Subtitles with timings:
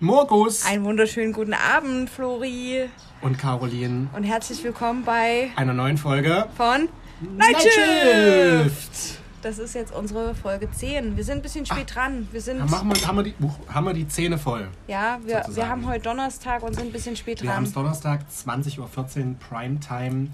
[0.00, 2.88] Morgus Einen wunderschönen guten Abend, Flori.
[3.20, 6.88] und Caroline Und herzlich willkommen bei einer neuen Folge von
[7.36, 8.94] Night Night Shift.
[8.94, 9.18] Shift.
[9.42, 11.16] Das ist jetzt unsere Folge 10.
[11.16, 12.28] Wir sind ein bisschen spät dran.
[12.30, 14.68] Wir sind, Dann machen wir, haben, wir die, uh, haben wir die Zähne voll.
[14.86, 17.82] ja, wir, wir haben heute Donnerstag und sind ein bisschen spät Wir haben es dran.
[17.84, 20.28] Donnerstag, 20.14 Uhr, Primetime.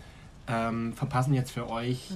[0.47, 2.11] Ähm, verpassen jetzt für euch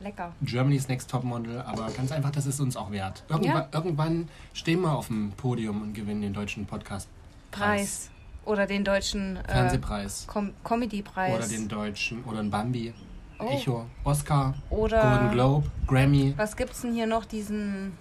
[0.00, 0.32] Lecker.
[0.42, 3.22] Germany's Next Top Model, aber ganz einfach, das ist uns auch wert.
[3.28, 3.68] Irgendwann, Ja.
[3.72, 7.08] irgendwann stehen wir auf dem Podium und gewinnen den deutschen Podcast.
[7.50, 8.10] Preis.
[8.46, 10.26] Oder den deutschen äh, Fernsehpreis.
[10.26, 11.34] Com Comedy-Preis.
[11.36, 12.94] Oder den deutschen, oder ein Bambi,
[13.38, 13.48] Oh.
[13.48, 17.24] Echo, Oscar, Oder- Golden Globe, Grammy, Was gibt's denn hier noch?
[17.24, 17.92] Diesen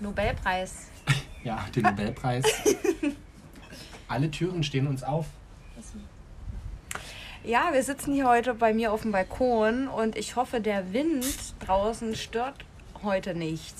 [0.00, 0.88] Nobelpreis.
[1.44, 2.44] ja, den Nobelpreis.
[4.08, 5.26] Alle Türen stehen uns auf.
[7.42, 11.24] Ja, wir sitzen hier heute bei mir auf dem Balkon und ich hoffe, der Wind
[11.60, 12.66] draußen stört
[13.02, 13.74] heute nicht.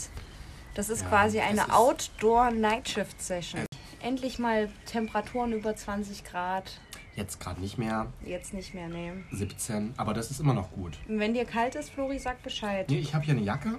[0.75, 3.67] Das ist Ja, quasi eine Outdoor-Nightshift-Session.
[4.03, 6.81] Endlich mal Temperaturen über 20 Grad.
[7.17, 9.27] Jetzt gerade nicht mehr, Jetzt nicht mehr nehmen.
[9.33, 10.97] 17, aber das ist immer noch gut.
[11.07, 12.89] Und wenn dir kalt ist, Flori, sag Bescheid.
[12.89, 13.79] Nee, ich habe hier eine Jacke.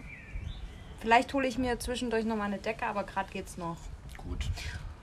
[0.99, 3.77] Vielleicht hole ich mir zwischendurch noch mal eine Decke, aber gerade geht's noch.
[4.17, 4.47] Gut.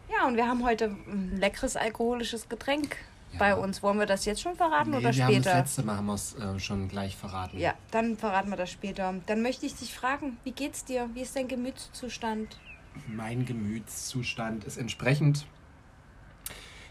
[0.09, 2.97] Ja, und wir haben heute ein leckeres alkoholisches Getränk
[3.33, 3.39] Ja.
[3.39, 3.83] bei uns.
[3.83, 5.59] Wollen wir das jetzt schon verraten Nee, oder wir haben das später?
[5.59, 7.59] letzte Mal haben wir es äh, schon gleich verraten.
[7.59, 9.15] Ja, dann verraten wir das später.
[9.27, 11.09] Dann möchte ich dich fragen, wie geht's dir?
[11.15, 12.59] Wie ist dein Gemütszustand?
[13.07, 15.47] Mein Gemütszustand ist entsprechend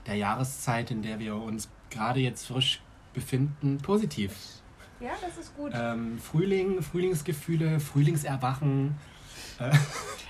[0.06, 2.82] der Jahreszeit, in der wir uns gerade jetzt frisch
[3.14, 4.34] befinden, positiv.
[5.00, 5.72] Ja, das ist gut.
[5.76, 8.96] Ähm, Frühling, Frühlingsgefühle, Frühlingserwachen,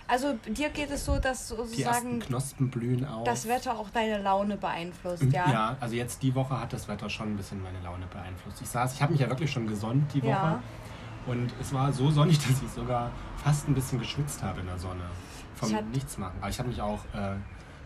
[0.10, 3.26] Also dir geht es so, dass sozusagen Knospen blühen auf.
[3.26, 5.52] das Wetter auch deine Laune beeinflusst, ja.
[5.52, 5.78] ja?
[5.82, 8.62] also jetzt die Woche hat das Wetter schon ein bisschen meine Laune beeinflusst.
[8.62, 10.30] Ich saß, ich habe mich ja wirklich schon gesonnt die Woche.
[10.30, 10.64] Ja.
[11.26, 13.12] Und es war so sonnig, dass ich sogar
[13.44, 15.04] fast ein bisschen geschwitzt habe in der Sonne.
[15.56, 16.38] Vom Ich hat- Nichtsmachen.
[16.40, 17.36] Aber ich habe mich auch äh,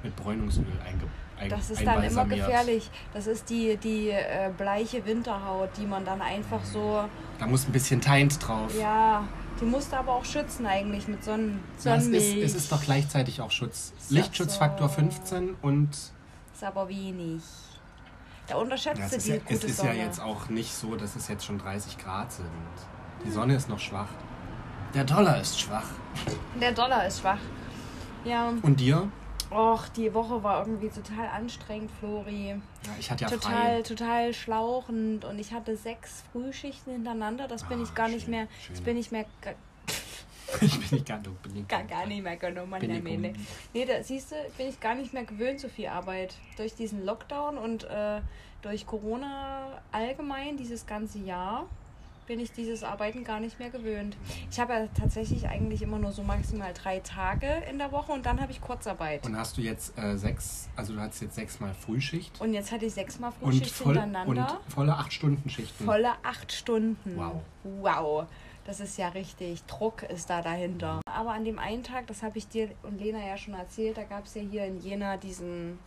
[0.04, 1.06] mit Bräunungsöl einge
[1.40, 2.92] ein, Das ist dann immer gefährlich.
[3.14, 7.04] Das ist die, die äh, bleiche Winterhaut, die man dann einfach so,
[7.40, 8.72] Da muss ein bisschen Teint drauf.
[8.80, 9.24] ja,
[9.62, 12.38] die musst du aber auch schützen eigentlich mit Sonnen Ja, es, Sonnenmilch.
[12.38, 13.94] ist, es ist doch gleichzeitig auch Schutz.
[14.00, 14.96] Ist Lichtschutzfaktor so.
[14.96, 17.42] 15 und Ist aber wenig.
[18.48, 19.96] Da unterschätzt ja, es du ist, die ja, gute es ist Sonne.
[19.98, 22.48] ja jetzt auch nicht so, dass es jetzt schon 30 Grad sind.
[23.26, 24.10] Die Sonne ist noch schwach.
[24.94, 25.86] Der Dollar ist schwach.
[26.60, 27.38] Der Dollar ist schwach.
[28.26, 29.08] Ja, Und dir?
[29.52, 32.50] Och, die Woche war irgendwie total anstrengend, Flori.
[32.50, 32.58] Ja,
[33.00, 33.82] ich hatte ja total, frei.
[33.84, 37.48] total schlauchend und ich hatte sechs Frühschichten hintereinander.
[37.48, 38.48] Das bin Ah, ich gar nicht schön, mehr.
[38.66, 38.76] schön.
[38.76, 39.26] Das bin ich mehr
[40.62, 42.82] Ich bin nicht ganz bin nicht gar, gar nicht mehr genommen.
[42.82, 43.34] Ich Nee,
[43.74, 46.36] nee da siehst du, bin ich gar nicht mehr gewöhnt, so viel Arbeit.
[46.58, 48.22] Durch diesen Lockdown und äh,
[48.62, 51.68] durch Corona allgemein, dieses ganze Jahr,
[52.28, 54.18] bin ich dieses Arbeiten gar nicht mehr gewöhnt.
[54.50, 58.26] Ich habe ja tatsächlich eigentlich immer nur so maximal drei Tage in der Woche und
[58.26, 59.26] dann habe ich Kurzarbeit.
[59.26, 62.86] Und hast du jetzt äh, sechs, also du hattest jetzt sechsmal Frühschicht Und jetzt hatte
[62.86, 64.60] ich sechsmal und, Frühschicht voll, und hintereinander.
[64.70, 65.86] volle 8-Stunden-Schichten.
[65.86, 67.16] Volle acht Stunden.
[67.16, 67.42] Wow.
[67.64, 68.28] Wow.
[68.66, 69.64] Das ist ja richtig.
[69.64, 71.02] Druck ist da dahinter.
[71.12, 74.04] Aber an dem einen Tag, das habe ich dir und Lena ja schon erzählt, da
[74.04, 75.80] gab es ja hier in Jena diesen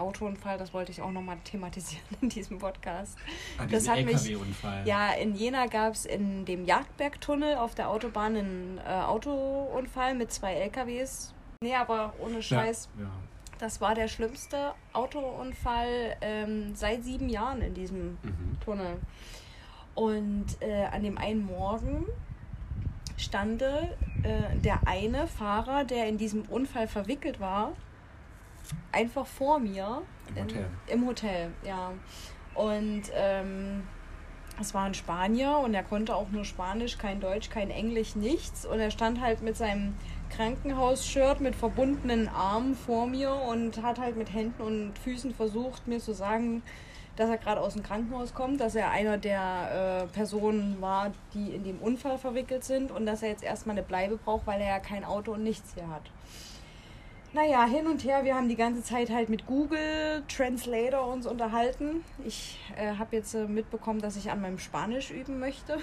[0.00, 0.58] Autounfall.
[0.58, 3.16] Das wollte ich auch nochmal thematisieren in diesem Podcast.
[3.58, 4.36] Ah, das hat mich-.
[4.84, 10.32] Ja, in Jena gab es in dem Jagdbergtunnel auf der Autobahn einen äh, Autounfall mit
[10.32, 11.34] zwei LKWs.
[11.62, 12.88] Nee, aber ohne Scheiß.
[12.96, 13.10] Ja, ja.
[13.58, 18.58] Das war der schlimmste Autounfall ähm, seit sieben Jahren in diesem Mhm.
[18.64, 18.96] Tunnel.
[19.94, 22.06] Und äh, an dem einen Morgen
[23.18, 23.88] stand äh,
[24.54, 27.72] der eine Fahrer, der in diesem Unfall verwickelt war,
[28.92, 30.02] einfach vor mir.
[30.28, 30.66] Im in- Hotel.
[30.86, 31.92] Im Hotel, ja.
[32.54, 33.82] Und ähm,
[34.60, 38.66] es war ein Spanier und er konnte auch nur Spanisch, kein Deutsch, kein Englisch, nichts.
[38.66, 39.94] Und er stand halt mit seinem
[40.30, 45.98] Krankenhausshirt mit verbundenen Armen vor mir und hat halt mit Händen und Füßen versucht, mir
[45.98, 46.62] zu sagen,
[47.16, 51.50] dass er gerade aus dem Krankenhaus kommt, dass er einer der äh, Personen war, die
[51.54, 54.68] in dem Unfall verwickelt sind und dass er jetzt erstmal eine Bleibe braucht, weil er
[54.68, 56.02] ja kein Auto und nichts hier hat.
[57.32, 62.04] Naja, hin und her, wir haben die ganze Zeit halt mit Google Translator uns unterhalten.
[62.26, 65.78] Ich äh, habe jetzt äh, mitbekommen, dass ich an meinem Spanisch üben möchte.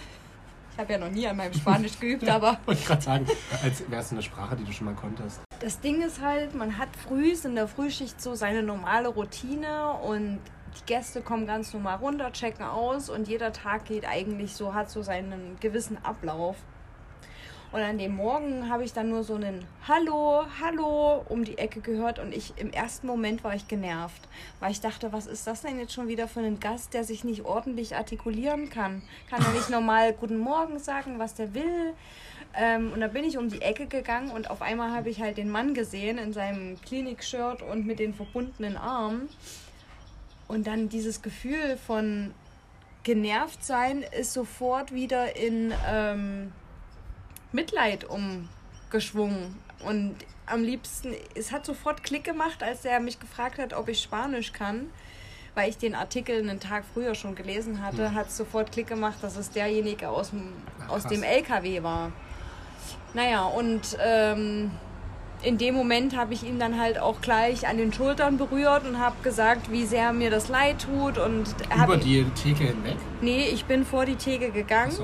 [0.74, 3.28] Ich habe ja noch nie an meinem Spanisch geübt, aber Wollte ich gerade sagen,
[3.64, 5.40] als wäre es eine Sprache, die du schon mal konntest.
[5.62, 10.40] das Ding ist halt, man hat früh in der Frühschicht so seine normale Routine und
[10.78, 14.90] die Gäste kommen ganz normal runter, checken aus und jeder Tag geht eigentlich so, hat
[14.90, 16.58] so seinen gewissen Ablauf.
[17.72, 21.82] Und an dem Morgen habe ich dann nur so einen Hallo, Hallo um die Ecke
[21.82, 24.22] gehört und ich im ersten Moment war ich genervt,
[24.62, 27.26] weil ich dachte, was ist das denn jetzt schon wieder für ein Gast, der sich
[27.26, 29.02] nicht ordentlich artikulieren kann?
[29.30, 31.94] Kann er nicht normal Guten Morgen sagen, was der will?
[32.56, 35.38] Ähm, und da bin ich um die Ecke gegangen und auf einmal habe ich halt
[35.38, 39.28] den Mann gesehen in seinem Klinik-Shirt und mit den verbundenen Armen.
[40.48, 42.34] Und dann dieses Gefühl von
[43.04, 46.54] genervt sein ist sofort wieder in ähm,
[47.52, 49.56] Mitleid umgeschwungen.
[49.86, 50.16] Und
[50.46, 54.54] am liebsten, es hat sofort Klick gemacht, als er mich gefragt hat, ob ich Spanisch
[54.54, 54.90] kann.
[55.56, 58.16] Weil ich den Artikel einen Tag früher schon gelesen hatte, hm.
[58.16, 60.54] hat es sofort Klick gemacht, dass es derjenige aus dem,
[60.88, 62.12] aus dem LKW war.
[63.16, 64.70] Naja, und ähm,
[65.44, 69.00] in dem Moment habe ich ihn dann halt auch gleich an den Schultern berührt und
[69.00, 71.18] habe gesagt, wie sehr mir das leid tut.
[71.18, 72.98] Und Über die Theke hinweg?
[73.22, 74.96] Nee, ich bin vor die Theke gegangen.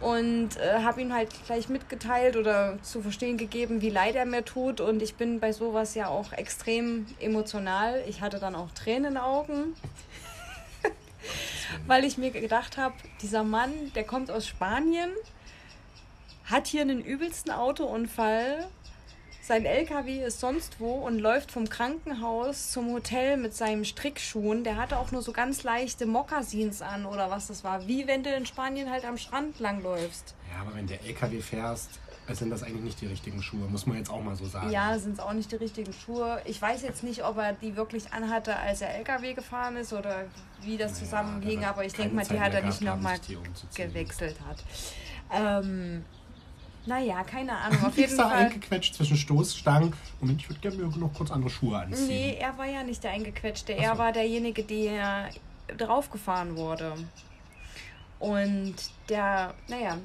[0.00, 4.44] Und äh, habe ihm halt gleich mitgeteilt oder zu verstehen gegeben, wie leid er mir
[4.44, 4.80] tut.
[4.80, 8.02] Und ich bin bei sowas ja auch extrem emotional.
[8.08, 9.74] Ich hatte dann auch Tränen in den Augen.
[11.86, 15.10] Weil ich mir gedacht habe, dieser Mann, der kommt aus Spanien,
[16.46, 18.66] hat hier einen übelsten Autounfall.
[19.50, 24.62] Sein LKW ist sonst wo und läuft vom Krankenhaus zum Hotel mit seinen Strickschuhen.
[24.62, 27.88] Der hatte auch nur so ganz leichte Mokassins an oder was das war.
[27.88, 30.36] Wie wenn du in Spanien halt am Strand langläufst.
[30.52, 31.98] Ja, aber wenn der LKW fährst,
[32.28, 34.70] sind das eigentlich nicht die richtigen Schuhe, muss man jetzt auch mal so sagen.
[34.70, 36.40] Ja, sind es auch nicht die richtigen Schuhe.
[36.44, 40.26] Ich weiß jetzt nicht, ob er die wirklich anhatte, als er LKW gefahren ist oder
[40.62, 43.18] wie das zusammenhing, ja, aber ich denke mal, die hat er nicht nochmal
[43.74, 44.62] gewechselt hat.
[45.32, 46.04] Ähm,
[46.90, 47.84] naja, keine Ahnung.
[47.84, 48.44] Auf jeden da Fall.
[48.46, 49.94] eingequetscht zwischen Stoßstangen.
[50.20, 52.08] Moment, ich würde gerne noch kurz andere Schuhe anziehen.
[52.08, 53.72] Nee, er war ja nicht der Eingequetschte.
[53.72, 53.98] Er so.
[53.98, 55.30] war derjenige, der
[55.78, 56.94] draufgefahren wurde.
[58.18, 58.74] Und
[59.08, 59.96] der, naja,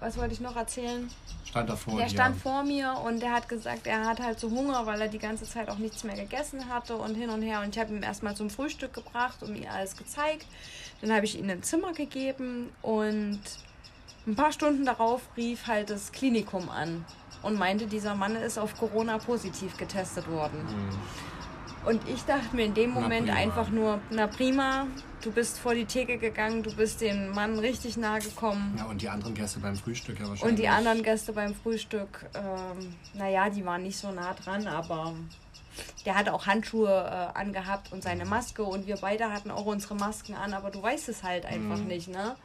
[0.00, 1.10] was wollte ich noch erzählen?
[1.44, 4.50] Stand da vor Der stand vor mir und der hat gesagt, er hat halt so
[4.50, 7.60] Hunger, weil er die ganze Zeit auch nichts mehr gegessen hatte und hin und her.
[7.62, 10.46] Und ich habe ihm erstmal zum Frühstück gebracht und ihm alles gezeigt.
[11.00, 13.40] Dann habe ich ihm ein Zimmer gegeben und
[14.28, 17.04] ein paar Stunden darauf rief halt das Klinikum an
[17.42, 20.60] und meinte, dieser Mann ist auf Corona positiv getestet worden.
[20.62, 21.88] Mhm.
[21.88, 24.86] Und ich dachte mir in dem Moment einfach nur, na prima,
[25.22, 28.74] du bist vor die Theke gegangen, du bist dem Mann richtig nahe gekommen.
[28.76, 30.50] Ja, und die anderen Gäste beim Frühstück ja wahrscheinlich.
[30.50, 35.14] Und die anderen Gäste beim Frühstück, ähm, naja, die waren nicht so nah dran, aber
[36.04, 39.94] der hatte auch Handschuhe äh, angehabt und seine Maske und wir beide hatten auch unsere
[39.94, 41.86] Masken an, aber du weißt es halt einfach mhm.
[41.86, 42.36] nicht, ne?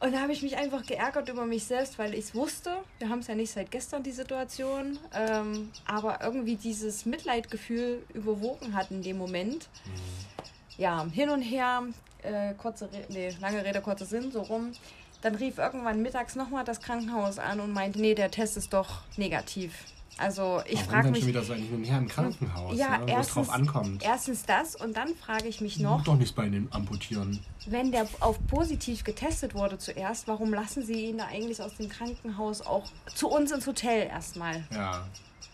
[0.00, 2.70] Und da habe ich mich einfach geärgert über mich selbst, weil ich es wusste.
[2.98, 4.98] Wir haben es ja nicht seit gestern, die Situation.
[5.12, 9.68] Ähm, aber irgendwie dieses Mitleidgefühl überwogen hat in dem Moment.
[9.84, 10.80] Mhm.
[10.80, 11.82] Ja, hin und her,
[12.22, 14.72] äh, kurze Re nee, lange Rede, kurzer Sinn, so rum.
[15.20, 19.00] Dann rief irgendwann mittags nochmal das Krankenhaus an und meinte, nee, der Test ist doch
[19.16, 19.74] negativ.
[20.18, 21.20] Also ich frage mich.
[21.20, 24.02] schon wieder so ein Hin und Her im Krankenhaus, ja, ne, wo es drauf ankommt.
[24.02, 26.02] Erstens das und dann frage ich mich noch.
[26.02, 27.38] Doch nichts bei den amputieren.
[27.66, 31.88] Wenn der auf positiv getestet wurde zuerst, warum lassen Sie ihn da eigentlich aus dem
[31.88, 34.64] Krankenhaus auch zu uns ins Hotel erstmal?
[34.72, 35.06] Ja.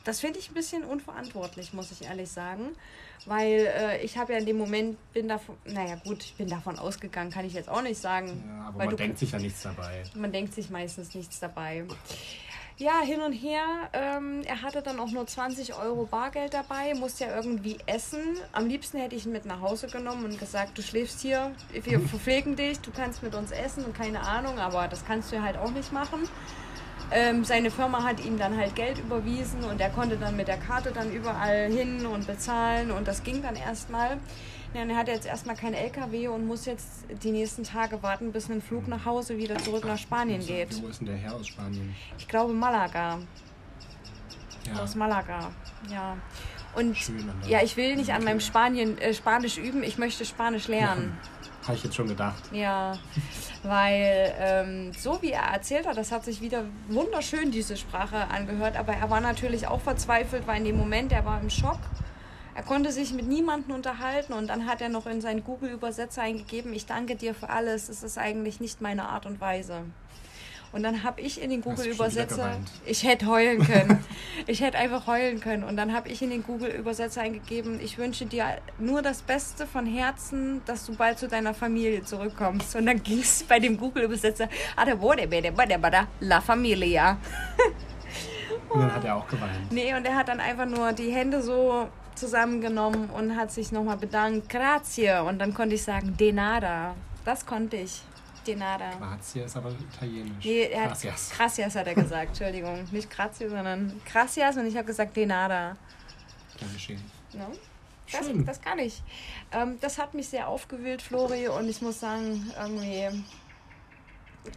[0.04, 2.70] Das finde ich ein bisschen unverantwortlich, muss ich ehrlich sagen.
[3.26, 6.78] Weil äh, ich habe ja in dem Moment, bin davon, naja gut, ich bin davon
[6.78, 8.44] ausgegangen, kann ich jetzt auch nicht sagen.
[8.46, 10.02] Ja, aber man denkt sich ja nichts dabei.
[10.14, 11.84] Man denkt sich meistens nichts dabei.
[12.76, 13.62] Ja, hin und her.
[13.92, 18.36] Ähm, er hatte dann auch nur 20 Euro Bargeld dabei, musste ja irgendwie essen.
[18.50, 22.00] Am liebsten hätte ich ihn mit nach Hause genommen und gesagt, du schläfst hier, wir
[22.00, 25.56] verpflegen dich, du kannst mit uns essen und keine Ahnung, aber das kannst du halt
[25.56, 26.28] auch nicht machen.
[27.12, 30.56] Ähm, seine Firma hat ihm dann halt Geld überwiesen und er konnte dann mit der
[30.56, 34.18] Karte dann überall hin und bezahlen und das ging dann erstmal.
[34.74, 38.32] Ja, und er hat jetzt erstmal keinen LKW und muss jetzt die nächsten Tage warten,
[38.32, 40.82] bis ein Flug nach Hause wieder zurück nach Spanien geht.
[40.82, 41.94] Wo ist denn der Herr aus Spanien?
[42.18, 43.20] Ich glaube Malaga.
[44.66, 44.82] Ja.
[44.82, 45.52] Aus Malaga,
[45.92, 46.16] ja.
[46.74, 46.96] Und
[47.46, 51.16] ja, ich will nicht an meinem Spanien, äh, Spanisch üben, ich möchte Spanisch lernen.
[51.64, 52.42] Ja, Habe ich jetzt schon gedacht.
[52.52, 52.98] Ja,
[53.62, 58.76] weil ähm, so wie er erzählt hat, das hat sich wieder wunderschön, diese Sprache angehört,
[58.76, 61.78] aber er war natürlich auch verzweifelt, weil in dem Moment, er war im Schock
[62.54, 66.72] er konnte sich mit niemandem unterhalten und dann hat er noch in seinen Google-Übersetzer eingegeben,
[66.72, 69.82] ich danke dir für alles, es ist eigentlich nicht meine Art und Weise.
[70.74, 74.04] Und dann habe ich in den Google-Übersetzer, ich hätte heulen können.
[74.48, 75.62] ich hätte einfach heulen können.
[75.62, 79.86] Und dann habe ich in den Google-Übersetzer eingegeben, ich wünsche dir nur das Beste von
[79.86, 82.74] Herzen, dass du bald zu deiner Familie zurückkommst.
[82.74, 84.48] Und dann ging es bei dem Google-Übersetzer,
[86.18, 87.18] la familia.
[88.68, 89.70] und dann hat er auch geweint.
[89.70, 93.96] Nee, und er hat dann einfach nur die Hände so zusammengenommen und hat sich nochmal
[93.96, 94.48] bedankt.
[94.48, 95.22] Grazie.
[95.26, 96.94] Und dann konnte ich sagen, de nada.
[97.24, 98.02] Das konnte ich.
[98.46, 98.90] De nada.
[98.98, 100.44] Grazie ist aber italienisch.
[100.44, 101.30] Nee, er hat, Gracias.
[101.34, 102.86] gracias hat er gesagt, Entschuldigung.
[102.92, 105.76] Nicht grazie, sondern gracias und ich habe gesagt de nada.
[106.60, 107.00] Dankeschön.
[107.32, 107.46] No?
[108.12, 108.44] Das, Schön.
[108.44, 109.02] das kann ich.
[109.50, 113.24] Ähm, das hat mich sehr aufgewühlt, Flori, und ich muss sagen, irgendwie,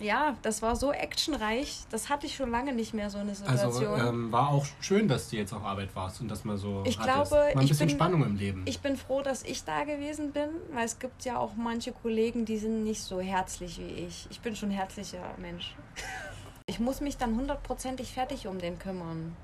[0.01, 1.79] ja, das war so actionreich.
[1.89, 4.00] Das hatte ich schon lange nicht mehr, so eine Also Situation.
[4.08, 7.00] ähm, war auch schön, dass du jetzt auf Arbeit warst und dass man so Ich
[7.00, 7.29] hattest.
[7.29, 8.63] glaube, mal ein bisschen bin- Spannung im Leben.
[8.65, 12.46] Ich bin froh, dass ich da gewesen bin, weil es gibt ja auch manche Kollegen,
[12.46, 14.27] die sind nicht so herzlich wie ich.
[14.29, 15.75] Ich bin schon ein herzlicher Mensch.
[16.70, 19.38] Ich muss mich dann hundertprozentig fertig um den kümmern.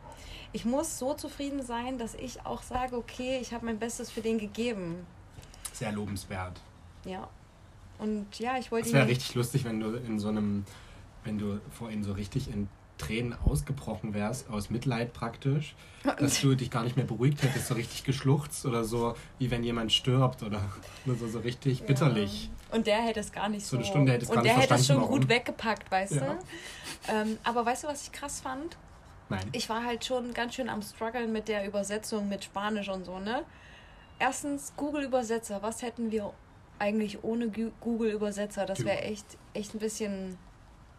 [0.52, 4.20] Ich muss so zufrieden sein, dass ich auch sage, okay, ich habe mein Bestes für
[4.20, 5.08] den gegeben.
[5.72, 6.60] Sehr lobenswert.
[7.06, 7.30] Ja.
[8.04, 10.66] Und ja, ich wollte Es wäre richtig lustig, wenn du in so einem,
[11.24, 12.68] wenn du vorhin so richtig in
[12.98, 15.74] Tränen ausgebrochen wärst, aus Mitleid praktisch,
[16.20, 19.64] dass du dich gar nicht mehr beruhigt hättest, so richtig geschluchzt oder so, wie wenn
[19.64, 20.62] jemand stirbt oder,
[21.06, 22.46] so, so richtig bitterlich.
[22.70, 22.76] Ja.
[22.76, 23.72] Und der hätte es gar nicht so.
[23.72, 25.42] So eine Stunde hätte es und gar der nicht hätte es schon verstanden, gut warum.
[25.42, 26.22] weggepackt, weißt Ja.
[26.22, 27.12] du?
[27.14, 28.78] Ähm, aber weißt du, was ich krass fand?
[29.30, 29.48] Nein.
[29.54, 33.20] Ich war halt schon ganz schön am struggeln mit der Übersetzung mit Spanisch und so,
[33.20, 33.44] ne?
[34.20, 35.62] Erstens Google Übersetzer.
[35.62, 36.32] Was hätten wir
[36.80, 38.66] eigentlich ohne Gu- Google Übersetzer?
[38.66, 40.38] Das wäre echt, echt ein bisschen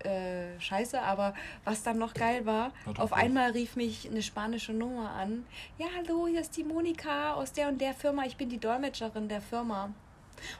[0.01, 1.01] äh, scheiße.
[1.03, 5.47] Aber was dann noch geil war, Warte auf einmal rief mich eine spanische Nummer an.
[5.79, 8.25] Ja, hallo, hier ist die Monika aus der und der Firma.
[8.25, 9.91] Ich bin die Dolmetscherin der Firma.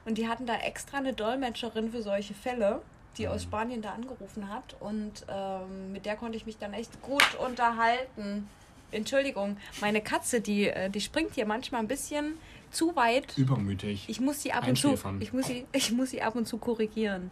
[0.05, 2.81] Und die hatten da extra eine Dolmetscherin für solche Fälle,
[3.19, 3.49] die aus Mhm.
[3.49, 4.77] Spanien da angerufen hat.
[4.81, 8.49] Und ähm, mit der konnte ich mich dann echt gut unterhalten.
[8.93, 12.39] Entschuldigung, meine Katze, die, äh, die springt hier manchmal ein bisschen
[12.75, 13.37] zu weit.
[13.39, 14.05] Übermütig.
[14.09, 16.59] Ich muss sie ab und zu, ich muss sie, ich muss sie ab und zu
[16.59, 17.31] korrigieren.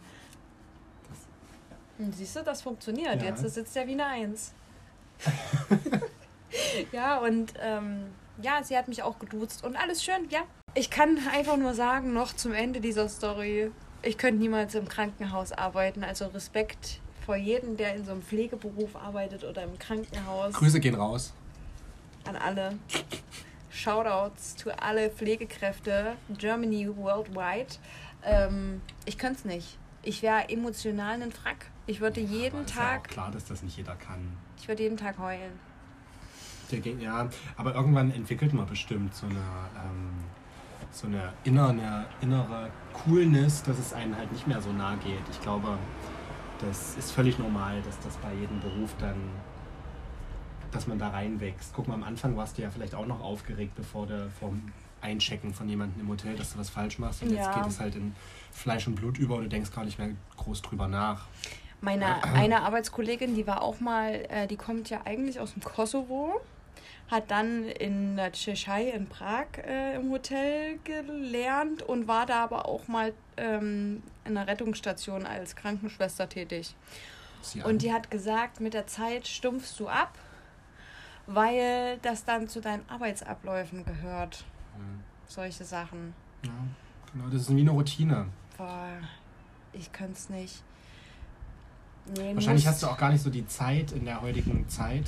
[1.99, 3.21] Und siehst du, das funktioniert.
[3.21, 3.29] Ja.
[3.29, 4.53] Jetzt sitzt er wie eine Eins.
[6.91, 8.05] ja, und ähm,
[8.41, 10.41] ja, sie hat mich auch geduzt und alles schön, ja.
[10.73, 13.71] Ich kann einfach nur sagen, noch zum Ende dieser Story,
[14.01, 16.03] ich könnte niemals im Krankenhaus arbeiten.
[16.03, 20.53] Also Respekt vor jedem, der in so einem Pflegeberuf arbeitet oder im Krankenhaus.
[20.53, 21.33] Grüße gehen raus.
[22.25, 22.77] An alle.
[23.73, 27.75] Shoutouts to alle Pflegekräfte, Germany worldwide.
[28.23, 29.77] Ähm, ich könnte es nicht.
[30.03, 31.67] Ich wäre emotional ein Frack.
[31.87, 34.37] Ich würde Aber jeden ist Ja Tag, klar, dass das nicht jeder kann.
[34.59, 35.59] ich würde jeden Tag heulen.
[36.99, 40.23] Ja, aber irgendwann entwickelt man bestimmt so eine, ähm,
[40.91, 45.21] so eine innere, innere Coolness, dass es einem halt nicht mehr so nah geht.
[45.29, 45.77] Ich glaube,
[46.59, 49.15] das ist völlig normal, dass das bei jedem Beruf dann,
[50.73, 51.73] dass man da reinwächst.
[51.73, 54.61] Guck mal, am Anfang warst du ja vielleicht auch noch aufgeregt, bevor du vom
[55.01, 57.21] Einchecken von jemandem im Hotel, dass du was falsch machst.
[57.23, 57.53] Und jetzt Ja.
[57.53, 58.15] geht es halt in
[58.51, 61.27] Fleisch und Blut über und du denkst gar nicht mehr groß drüber nach.
[61.81, 66.39] Meine eine Arbeitskollegin, die war auch mal, äh, die kommt ja eigentlich aus dem Kosovo,
[67.11, 72.65] hat dann in der Tschechei in Prag äh, im Hotel gelernt und war da aber
[72.67, 76.75] auch mal ähm, in einer Rettungsstation als Krankenschwester tätig.
[77.57, 77.77] Und an.
[77.79, 80.13] die hat gesagt, mit der Zeit stumpfst du ab,
[81.27, 84.45] weil das dann zu deinen Arbeitsabläufen gehört.
[85.27, 86.13] Solche Sachen.
[86.43, 86.51] ja,
[87.11, 88.25] genau, das ist wie eine Routine.
[88.57, 88.87] Boah,
[89.71, 90.63] ich könnte es nicht.
[92.17, 95.05] Nee, Wahrscheinlich hast du auch gar nicht so die Zeit in der heutigen Zeit,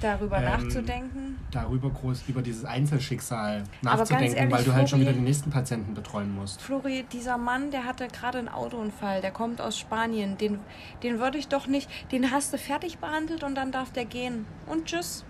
[0.00, 1.38] darüber ähm, nachzudenken.
[1.52, 5.50] darüber groß über dieses Einzelschicksal nachzudenken, ehrlich, weil du halt schon Flori- wieder den nächsten
[5.50, 6.60] Patienten betreuen musst.
[6.60, 10.36] Flori, dieser Mann, der hatte gerade einen Autounfall, der kommt aus Spanien.
[10.36, 10.58] Den,
[11.04, 14.44] den würde ich doch nicht, den hast du fertig behandelt und dann darf der gehen.
[14.66, 15.24] Und tschüss.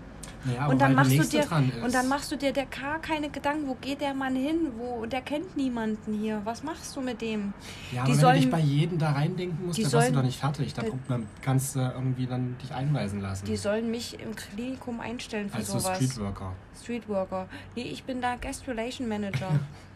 [0.59, 1.45] Aber und dann machst du dir
[1.83, 4.71] und dann machst du dir der gar keine Gedanken, wo geht der Mann hin?
[4.77, 6.41] Wo der kennt niemanden hier.
[6.43, 7.53] Was machst du mit dem?
[7.91, 9.99] ja, aber die wenn sollen- du dich bei jedem da reindenken musst, dann warst du
[9.99, 10.73] sollen- doch nicht fertig.
[10.73, 13.45] Da kommt man, kannst du irgendwie dann dich einweisen lassen.
[13.45, 15.97] Die sollen mich im Klinikum einstellen für als so sowas.
[15.97, 16.51] Streetworker.
[16.81, 17.47] Streetworker.
[17.75, 19.47] Nee, ich bin da Guest Relation Manager.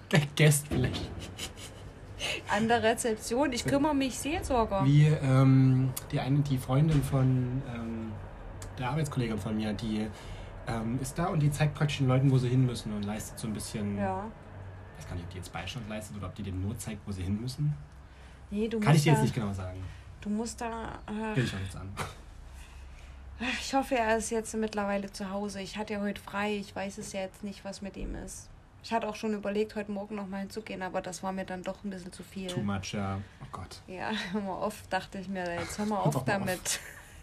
[0.38, 1.10] Guest vielleicht.
[2.50, 3.52] An der Rezeption.
[3.54, 4.84] Ich kümmere mich Seelsorger.
[4.86, 8.12] Wie ähm, die eine, die Freundin von ähm,
[8.80, 10.08] der Arbeitskollegin von mir, die
[10.68, 13.40] ähm, ist da und die zeigt praktisch den Leuten, wo sie hin müssen und leistet
[13.40, 13.98] so ein bisschen.
[13.98, 14.26] Ja.
[14.98, 17.02] Ich weiß gar nicht, ob die jetzt Beistand leistet oder ob die denen nur zeigt,
[17.08, 17.74] wo sie hin müssen.
[18.50, 19.84] Nee, du Kann ich musst dir da, jetzt nicht genau sagen.
[20.22, 21.00] Du musst da.
[21.08, 21.90] Will Äh, ich auch nichts an.
[23.62, 25.62] ich hoffe, er ist jetzt mittlerweile zu Hause.
[25.62, 26.56] Ich hatte ja heute frei.
[26.58, 28.50] Ich weiß es ja jetzt nicht, was mit ihm ist.
[28.84, 31.62] Ich hatte auch schon überlegt, heute Morgen noch mal hinzugehen, aber das war mir dann
[31.62, 32.48] doch ein bisschen zu viel.
[32.48, 33.20] Too much, ja.
[33.42, 33.82] Oh Gott.
[33.88, 35.44] Ja, mal auf, dachte ich mir.
[35.60, 36.80] Jetzt hör mal auf mal auf.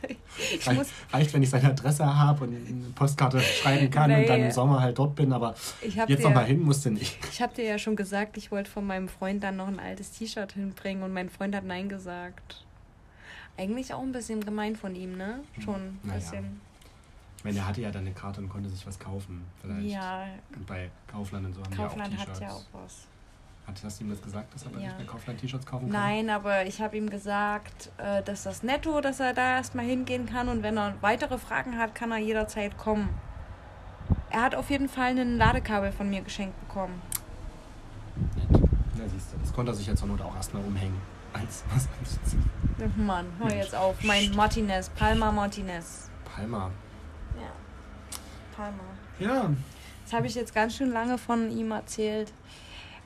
[0.53, 4.29] Ich Reicht, muss, reicht, wenn ich seine Adresse habe und eine Postkarte schreiben kann und
[4.29, 4.47] dann Nee.
[4.47, 5.55] im Sommer halt dort bin, aber
[5.99, 7.19] habe jetzt dir, noch mal hin musste nicht.
[7.31, 10.11] ich hab dir ja schon gesagt, ich wollte von meinem Freund dann noch ein altes
[10.13, 12.65] T-Shirt hinbringen und mein Freund hat Nein gesagt.
[13.57, 15.41] Eigentlich auch ein bisschen gemein von ihm, ne?
[15.65, 16.19] Schon ein Naja.
[16.19, 16.61] bisschen.
[17.39, 19.45] Ich meine, er hatte ja dann eine Karte und konnte sich was kaufen.
[19.61, 19.87] Vielleicht.
[19.87, 22.41] Ja, Und bei Kaufland und so haben Kaufland die auch hat T-Shirts.
[22.41, 23.07] ja auch was.
[23.67, 24.89] Hat, hast du ihm das gesagt, dass er Ja.
[24.91, 26.01] dich bei Kaufland T-Shirts kaufen kann?
[26.01, 30.27] Nein, aber ich habe ihm gesagt, äh, dass das netto, dass er da erstmal hingehen
[30.27, 33.09] kann und wenn er weitere Fragen hat, kann er jederzeit kommen.
[34.31, 37.01] Er hat auf jeden Fall ein Ladekabel von mir geschenkt bekommen.
[38.37, 38.63] Nett.
[38.99, 41.01] Na, siehst du, das konnte er sich jetzt zur Not auch erstmal umhängen.
[41.33, 42.45] Als was anzuziehen.
[42.97, 43.97] Mann, hör jetzt auf.
[44.05, 46.11] Mein Martinez, Palma Martinez.
[46.33, 46.71] Palma.
[47.37, 47.51] Ja,
[48.57, 48.83] Palma.
[49.19, 49.51] Ja,
[50.05, 52.33] Das habe ich jetzt ganz schön lange von ihm erzählt.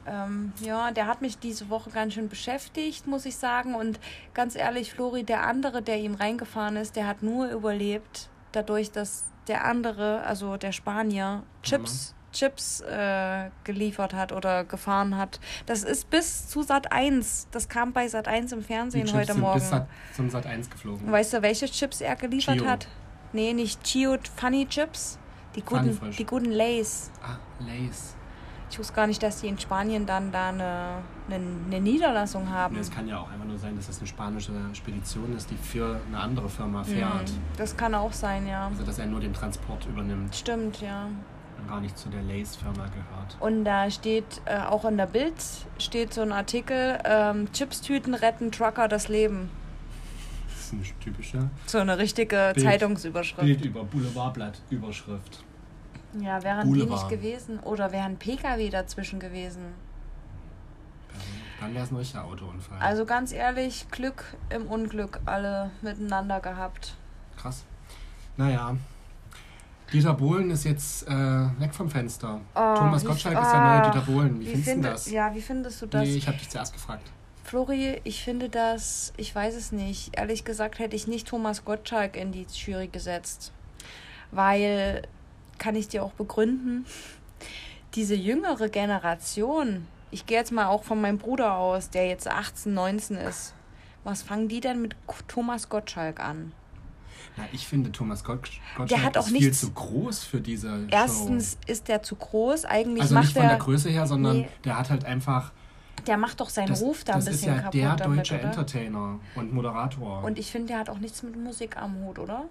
[0.09, 3.75] Ähm, ja, der hat mich diese Woche ganz schön beschäftigt, muss ich sagen.
[3.75, 4.01] Und
[4.35, 9.25] ganz ehrlich, Flori, der andere, der ihm reingefahren ist, der hat nur überlebt, dadurch, dass
[9.47, 15.41] der andere, also der Spanier, Chips, Chips äh, geliefert hat oder gefahren hat.
[15.67, 17.49] Das ist bis zu Sat 1.
[17.51, 19.59] Das kam bei Sat 1 im Fernsehen heute Morgen.
[19.59, 21.11] bis Sat, zum Sat 1 geflogen.
[21.11, 22.67] Weißt du, welche Chips er geliefert Chio.
[22.67, 22.89] hat?
[23.33, 25.19] Nee, nicht Chio, Funny Chips.
[25.55, 27.11] Die guten, die guten Lays.
[27.23, 28.15] ah, Lace.
[28.71, 30.97] Ich wusste gar nicht, dass die in Spanien dann da eine,
[31.29, 32.77] eine, eine Niederlassung haben.
[32.77, 35.99] Es kann ja auch einfach nur sein, dass das eine spanische Spedition ist, die für
[36.09, 37.29] eine andere Firma fährt.
[37.31, 38.67] Hm, Das kann auch sein, ja.
[38.69, 41.07] Also, dass er nur den Transport übernimmt Stimmt, ja.
[41.59, 43.37] und gar nicht zu der Lace-Firma gehört.
[43.41, 45.35] Und da steht äh, auch in der Bild
[45.79, 49.49] steht so ein Artikel: ähm, Chipstüten retten Trucker das Leben.
[50.51, 52.67] Das ist eine typische So eine richtige Bild.
[52.67, 53.47] Zeitungsüberschrift.
[53.47, 55.43] Bild über Boulevardblatt-Überschrift.
[56.21, 59.75] Ja, wären die nicht gewesen oder wären PKW dazwischen gewesen.
[61.61, 62.79] Dann wäre es ein richtiger Autounfall.
[62.81, 66.97] Also ganz ehrlich, Glück im Unglück alle miteinander gehabt.
[67.37, 67.65] Krass.
[68.37, 68.77] Naja.
[69.93, 72.41] Dieter Bohlen ist jetzt äh, weg vom Fenster.
[72.55, 74.41] Oh, Thomas wie- Gottschalk ist der neue ah, Dieter Bohlen.
[74.41, 75.11] Wie, findest du das?
[75.11, 76.03] Ja, wie findest du das?
[76.03, 77.11] Nee, ich habe dich zuerst gefragt.
[77.43, 80.19] Flori, ich finde das, ich weiß es nicht.
[80.19, 83.53] Ehrlich gesagt hätte ich nicht Thomas Gottschalk in die Jury gesetzt.
[84.31, 85.03] Weil,
[85.59, 86.87] kann ich dir auch begründen,
[87.95, 92.73] diese jüngere Generation, ich gehe jetzt mal auch von meinem Bruder aus, der jetzt 18,
[92.75, 93.55] 19 ist.
[94.05, 94.95] Was fangen die denn mit
[95.27, 96.53] Thomas Gottschalk an?
[97.37, 98.43] Na, ich finde, Thomas Gott
[98.77, 101.59] Gottschalk Der hat auch ist viel zu groß für diese Erstens Show.
[101.73, 104.49] ist der zu groß, eigentlich Also macht nicht von er, der Größe her, sondern Nee.
[104.65, 105.53] der hat halt einfach.
[106.07, 108.19] der macht doch seinen Das, Ruf da ein das ist bisschen ja kaputt der damit,
[108.21, 108.45] deutsche oder?
[108.45, 110.25] Entertainer und Moderator.
[110.25, 112.45] Und ich finde, der hat auch nichts mit Musik am Hut, oder?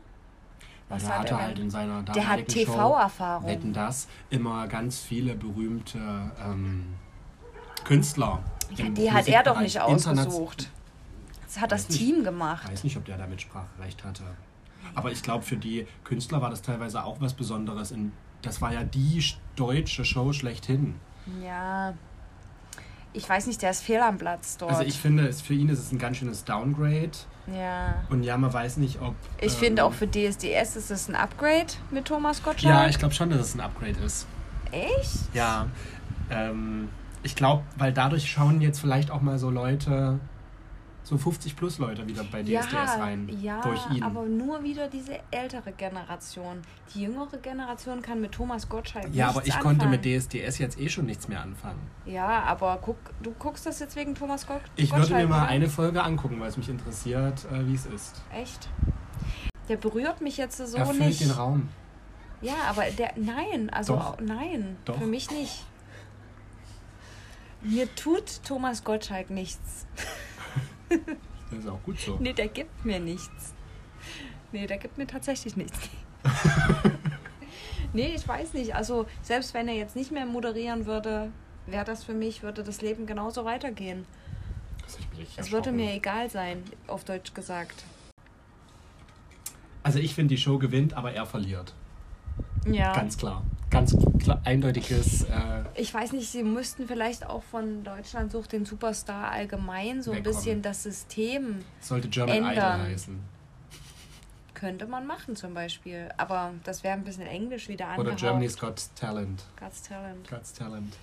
[0.90, 3.48] Weil was hat hatte er halt in seiner Der hat TV-Erfahrung.
[3.48, 6.00] Wetten das immer ganz viele berühmte
[6.44, 6.94] ähm,
[7.84, 8.42] Künstler.
[8.76, 10.70] Ja, die hat er doch nicht ausgesucht.
[11.46, 12.00] Das hat das nicht.
[12.00, 12.70] Team Ich gemacht.
[12.72, 14.24] weiß nicht, ob der da Mitspracherecht hatte.
[14.96, 17.94] Aber ich glaube, für die Künstler war das teilweise auch was Besonderes.
[18.42, 20.96] Das war ja die sch- deutsche Show schlechthin.
[21.44, 21.94] Ja.
[23.14, 24.72] Ich weiß nicht, der ist fehl am Platz dort.
[24.72, 27.12] Also ich finde, es, für ihn ist es ein ganz schönes Downgrade.
[27.56, 28.04] Ja.
[28.10, 29.16] Und ja, man weiß nicht, ob...
[29.40, 32.74] Ich ähm, finde auch für DSDS ist es ein Upgrade mit Thomas Gottschalk.
[32.74, 34.28] Ja, ich glaube schon, dass es ein Upgrade ist.
[34.72, 35.34] Echt?
[35.34, 35.68] Ja.
[36.30, 36.90] Ähm,
[37.24, 40.20] ich glaube, weil dadurch schauen jetzt vielleicht auch mal so Leute,
[41.08, 43.30] so 50 plus Leute wieder bei DSDS rein.
[43.42, 44.04] ja, durch ihn.
[44.04, 46.62] aber nur wieder diese ältere Generation.
[46.94, 49.78] Die jüngere Generation kann mit Thomas Gottschalk ja, aber ich anfangen.
[49.80, 51.80] konnte mit DSDS jetzt eh schon nichts mehr anfangen.
[52.06, 55.44] Ja, aber guck, du guckst das jetzt wegen Thomas Gott Ich Gottschalk, würde mir mal
[55.44, 55.48] oder?
[55.48, 58.22] eine Folge angucken, weil es mich interessiert, äh, wie es ist.
[58.34, 58.68] Echt?
[59.70, 61.22] Der berührt mich jetzt so er füllt nicht.
[61.22, 61.70] den Raum.
[62.42, 63.14] Ja, aber der.
[63.16, 64.20] Nein, also Doch.
[64.20, 64.98] nein, Doch.
[64.98, 65.64] für mich nicht.
[67.62, 69.88] Mir tut Thomas Gottschalk nichts.
[71.50, 72.18] Das ist auch gut so.
[72.20, 73.54] Nee, der gibt mir nichts.
[74.52, 75.80] Nee, der gibt mir tatsächlich nichts.
[77.94, 78.76] nee, ich weiß nicht.
[78.76, 81.32] Also, selbst wenn er jetzt nicht mehr moderieren würde,
[81.66, 84.06] wäre das für mich, würde das Leben genauso weitergehen.
[85.38, 87.84] Es würde mir egal sein, auf Deutsch gesagt.
[89.84, 91.74] Also ich finde, die Show gewinnt, aber er verliert.
[92.66, 92.94] Ja.
[92.94, 93.44] Ganz klar.
[93.70, 93.96] Ganz
[94.46, 100.02] eindeutiges äh, Ich weiß nicht, sie müssten vielleicht auch von Deutschland sucht den Superstar allgemein
[100.02, 100.36] so ein Wegkommen.
[100.38, 102.82] bisschen das System sollte German Ändern.
[102.82, 103.20] Idol heißen.
[104.54, 106.10] könnte man machen zum Beispiel.
[106.18, 108.20] Aber das wäre ein bisschen Englisch wieder Oder angehaucht.
[108.20, 109.44] Germany's Got Talent.
[109.60, 110.30] God's Talent.
[110.30, 110.98] God's Talent.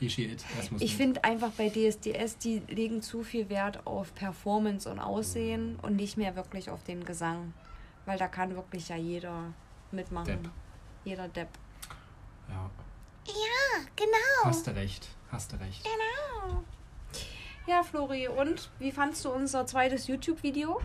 [0.00, 0.44] It.
[0.80, 5.96] Ich finde einfach bei DSDS, die legen zu viel Wert auf Performance und Aussehen und
[5.96, 7.54] nicht mehr wirklich auf den Gesang.
[8.04, 9.54] Weil da kann wirklich ja jeder
[9.92, 10.26] mitmachen.
[10.26, 10.50] Depp.
[11.04, 11.48] Jeder Depp.
[12.48, 12.70] Ja,
[13.26, 14.44] Ja, genau.
[14.44, 15.08] hast du recht.
[15.30, 15.82] Hast du recht.
[15.84, 16.62] Genau.
[17.66, 20.80] Ja, Flori, und wie fandst du unser zweites YouTube-Video?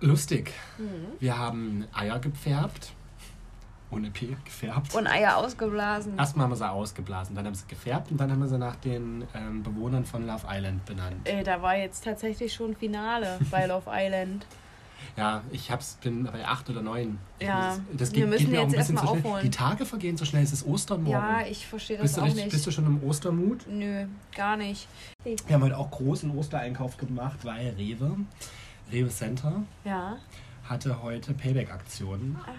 [0.00, 0.52] Lustig.
[0.78, 1.08] Mhm.
[1.20, 2.92] Wir haben Eier gepfärbt.
[3.90, 4.94] Ohne P, gefärbt.
[4.94, 6.18] Und Eier ausgeblasen.
[6.18, 8.58] Erstmal haben wir sie ausgeblasen, dann haben wir sie gefärbt und dann haben wir sie
[8.58, 11.28] nach den ähm, Bewohnern von Love Island benannt.
[11.28, 14.44] Äh, da war jetzt tatsächlich schon Finale bei Love Island.
[15.16, 17.18] Ja, ich hab's, bin bei acht oder neun.
[17.40, 19.30] Ja, das wir geht, müssen geht mir auch ein jetzt bisschen zu erstmal schnell.
[19.32, 19.44] aufholen.
[19.44, 21.12] Die Tage vergehen so schnell, es ist Ostern morgen.
[21.16, 22.52] Ja, ich verstehe das bist, du auch richtig, nicht.
[22.52, 23.66] bist du schon im Ostermut?
[23.68, 24.88] Nö, gar nicht.
[25.24, 28.16] Wir haben heute auch großen Ostereinkauf gemacht, weil Rewe,
[28.92, 30.16] Rewe Center, Ja.
[30.64, 32.36] hatte heute Payback-Aktionen.
[32.46, 32.50] Ah.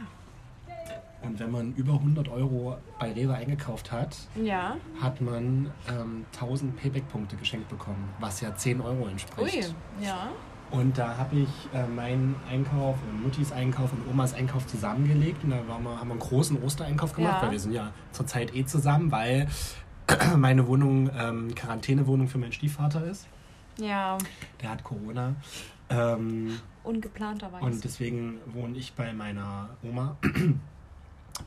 [1.24, 4.78] Und wenn man über 100 Euro bei Rewe eingekauft hat, Ja.
[5.02, 9.74] hat man ähm, 1000 Payback-Punkte geschenkt bekommen, was ja 10 Euro entspricht.
[10.00, 10.30] Ui, ja.
[10.72, 15.44] Und da habe ich äh, meinen Einkauf und Muttis Einkauf und Omas Einkauf zusammengelegt.
[15.44, 17.42] Und da wir, haben wir einen großen Ostereinkauf gemacht, Ja.
[17.44, 19.48] weil wir sind ja zurzeit eh zusammen, weil
[20.38, 23.28] meine Wohnung ähm, Quarantänewohnung für meinen Stiefvater ist.
[23.80, 24.18] Ja,
[24.62, 25.36] Der hat Corona.
[25.90, 27.64] Ähm, ungeplanterweise.
[27.64, 30.18] und deswegen wohne ich bei meiner Oma.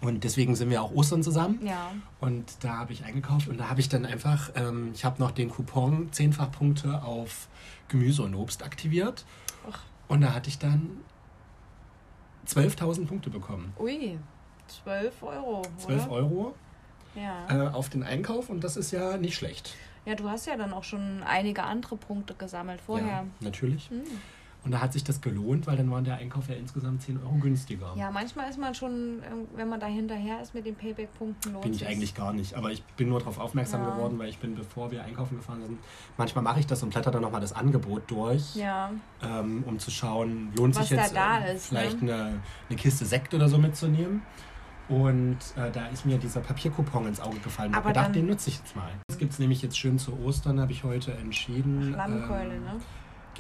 [0.01, 1.61] Und deswegen sind wir auch Ostern zusammen.
[1.67, 1.93] ja.
[2.21, 5.31] Und da habe ich eingekauft und da habe ich dann einfach, ähm, ich habe noch
[5.33, 7.49] den Coupon 10-fach Punkte auf
[7.89, 9.25] Gemüse und Obst aktiviert.
[9.71, 9.81] Ach.
[10.09, 10.99] Und da hatte ich dann
[12.47, 13.73] 12.000 Punkte bekommen.
[13.79, 14.19] Ui,
[14.85, 15.63] 12 Euro.
[15.79, 16.13] 12 oder?
[16.13, 16.55] Euro
[17.15, 17.47] Ja.
[17.49, 19.75] äh, auf den Einkauf und das ist ja nicht schlecht.
[20.07, 23.07] ja, du hast ja dann auch schon einige andere Punkte gesammelt vorher.
[23.07, 23.91] Ja, natürlich.
[23.91, 24.03] Hm.
[24.65, 27.35] Und da hat sich das gelohnt, weil dann war der Einkauf ja insgesamt 10 Euro
[27.41, 27.95] günstiger.
[27.97, 31.65] Ja, manchmal ist man schon, äh, wenn man da hinterher ist mit den Payback-Punkten, lohnt
[31.65, 32.55] Bin ich eigentlich gar nicht.
[32.55, 33.91] Aber ich bin nur darauf aufmerksam Ja.
[33.91, 35.79] geworden, weil ich bin, bevor wir einkaufen gefahren sind,
[36.19, 38.55] manchmal mache ich das und blätter dann nochmal das Angebot durch.
[38.55, 38.91] Ja,
[39.23, 42.13] ähm, um zu schauen, lohnt Was sich jetzt da da äh, ist, vielleicht ne?
[42.13, 44.23] eine, eine Kiste Sekt oder so mitzunehmen.
[44.91, 47.71] Und äh, da ist mir dieser Papiercoupon ins Auge gefallen.
[47.71, 48.91] Ich Aber habe gedacht, den nutze ich jetzt mal.
[49.07, 51.93] Das gibt es nämlich jetzt schön zu Ostern, habe ich heute entschieden.
[51.93, 52.73] Lammkeule, ähm, ne?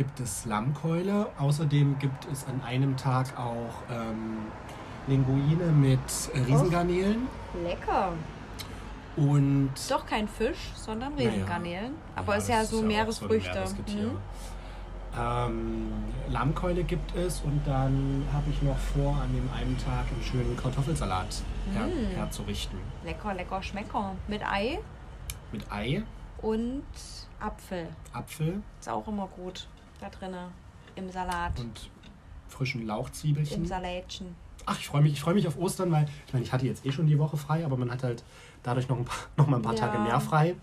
[0.01, 1.27] Gibt es Lammkeule.
[1.39, 4.39] Außerdem gibt es an einem Tag auch ähm,
[5.07, 6.01] Linguine mit
[6.35, 7.27] Riesengarnelen.
[7.63, 8.13] Lecker.
[9.19, 11.29] Und Doch kein Fisch, sondern Naja.
[11.29, 11.93] Riesengarnelen.
[12.17, 13.63] Aber Ja, ist ja so auch Meeresfrüchte.
[13.67, 13.93] So.
[13.93, 14.17] Hm?
[15.21, 15.93] Ähm,
[16.31, 20.57] Lammkeule gibt es und dann habe ich noch vor, an dem einen Tag einen schönen
[20.57, 21.43] Kartoffelsalat
[21.75, 22.17] her Mm.
[22.17, 22.79] herzurichten.
[23.05, 24.13] Lecker, lecker, schmecker.
[24.29, 24.79] Mit Ei
[25.53, 26.03] Mit Ei,
[26.41, 26.85] und
[27.39, 27.89] Apfel.
[28.15, 29.69] Apfel Ist auch immer gut
[30.01, 30.49] da drinne.
[30.97, 31.59] Im Salat.
[31.61, 31.91] und
[32.49, 33.65] frischen Im Lauchzwiebelchen.
[33.65, 34.35] Salätchen.
[34.67, 36.85] Ach, ich freue mich, ich freue mich auf Ostern, weil ich meine, ich hatte jetzt
[36.85, 38.23] eh schon die Woche frei, aber man hat halt
[38.63, 39.87] dadurch noch, ein paar, noch mal ein paar Ja.
[39.87, 40.57] Tage mehr frei.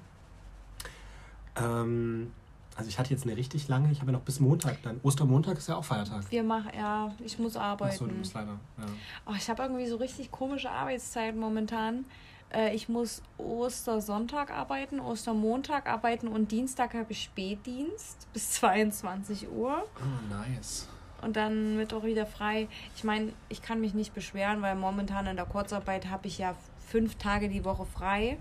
[1.55, 2.31] Ähm,
[2.75, 4.99] also ich hatte jetzt eine richtig lange, ich habe ja noch bis Montag dann.
[5.01, 6.29] Ostermontag ist ja auch Feiertag.
[6.29, 7.91] Wir machen, ja, ich muss arbeiten.
[7.93, 8.59] Achso, du musst leider.
[8.77, 8.85] Ja.
[9.25, 12.05] Oh, ich habe irgendwie so richtig komische Arbeitszeiten momentan.
[12.53, 19.83] Äh, ich muss Ostersonntag arbeiten, Ostermontag arbeiten und Dienstag habe ich Spätdienst bis 22 Uhr.
[19.97, 20.87] Oh, nice.
[21.21, 22.67] Und dann wird auch wieder frei.
[22.95, 26.55] Ich meine, ich kann mich nicht beschweren, weil momentan in der Kurzarbeit habe ich ja
[26.87, 28.37] fünf Tage die Woche frei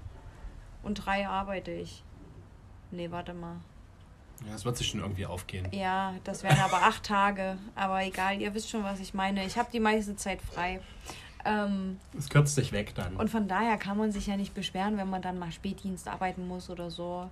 [0.83, 2.05] und drei arbeite ich.
[2.91, 3.57] Nee, warte mal.
[4.47, 5.67] Ja, es wird sich schon irgendwie aufgehen.
[5.73, 7.57] Ja, das wären aber acht Tage.
[7.75, 9.45] Aber egal, ihr wisst schon, was ich meine.
[9.47, 10.81] Ich habe die meiste Zeit frei.
[11.47, 13.17] Ähm, Es kürzt sich weg dann.
[13.17, 16.47] und von daher kann man sich ja nicht beschweren, wenn man dann mal Spätdienst arbeiten
[16.49, 17.31] muss oder so.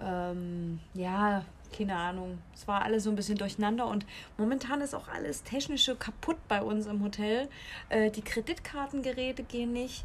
[0.00, 1.44] Ähm, ja,
[1.76, 2.38] keine Ahnung.
[2.54, 4.06] Es war alles so ein bisschen durcheinander und
[4.38, 7.48] momentan ist auch alles Technische kaputt bei uns im Hotel.
[7.88, 10.04] Äh, die Kreditkartengeräte gehen nicht.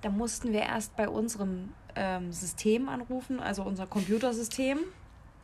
[0.00, 4.78] Da mussten wir erst bei unserem ähm, System anrufen, also unser Computersystem.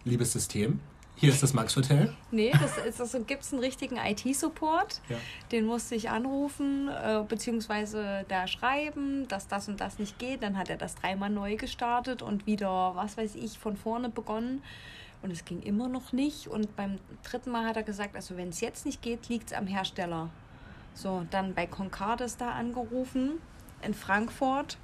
[0.04, 0.80] Liebes System,
[1.16, 2.12] hier ist das Max Hotel.
[2.32, 5.00] Nee, das ist, also gibt es einen richtigen IT-Support.
[5.08, 5.16] Ja.
[5.52, 10.42] Den musste ich anrufen, äh, beziehungsweise da schreiben, dass das und das nicht geht.
[10.42, 14.62] Dann hat er das dreimal neu gestartet und wieder, was weiß ich, von vorne begonnen.
[15.22, 16.48] Und es ging immer noch nicht.
[16.48, 19.56] Und beim dritten Mal hat er gesagt, also wenn es jetzt nicht geht, liegt es
[19.56, 20.30] am Hersteller.
[20.94, 23.40] So, dann bei Concardis da angerufen
[23.82, 24.78] in Frankfurt.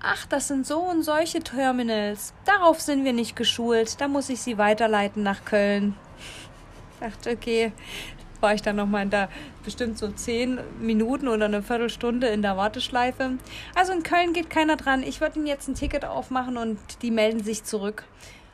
[0.00, 2.32] Ach, das sind so und solche Terminals.
[2.44, 4.00] Darauf sind wir nicht geschult.
[4.00, 5.96] Da muss ich sie weiterleiten nach Köln.
[7.00, 7.72] Dachte, okay,
[8.40, 9.28] war ich dann nochmal in der
[9.64, 13.38] bestimmt so zehn Minuten oder eine Viertelstunde in der Warteschleife.
[13.74, 15.02] Also in Köln geht keiner dran.
[15.02, 18.04] Ich würde ihnen jetzt ein Ticket aufmachen und die melden sich zurück.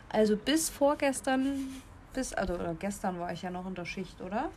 [0.09, 1.69] Also bis vorgestern,
[2.15, 4.49] bis, also oder gestern war ich ja noch in der Schicht, oder?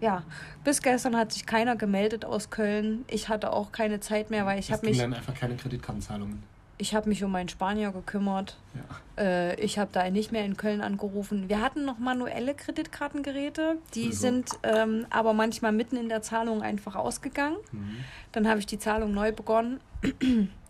[0.00, 0.22] Ja,
[0.64, 3.04] bis gestern hat sich keiner gemeldet aus Köln.
[3.08, 6.42] Ich hatte auch keine Zeit mehr, weil ich habe mich, dann einfach keine Kreditkartenzahlungen.
[6.78, 8.56] ich habe mich um meinen Spanier gekümmert.
[8.74, 9.22] Ja.
[9.22, 11.48] Äh, ich habe da nicht mehr in Köln angerufen.
[11.50, 14.18] Wir hatten noch manuelle Kreditkartengeräte, die Also.
[14.18, 17.56] sind ähm, aber manchmal mitten in der Zahlung einfach ausgegangen.
[17.72, 17.96] Mhm.
[18.32, 19.80] Dann habe ich die Zahlung neu begonnen.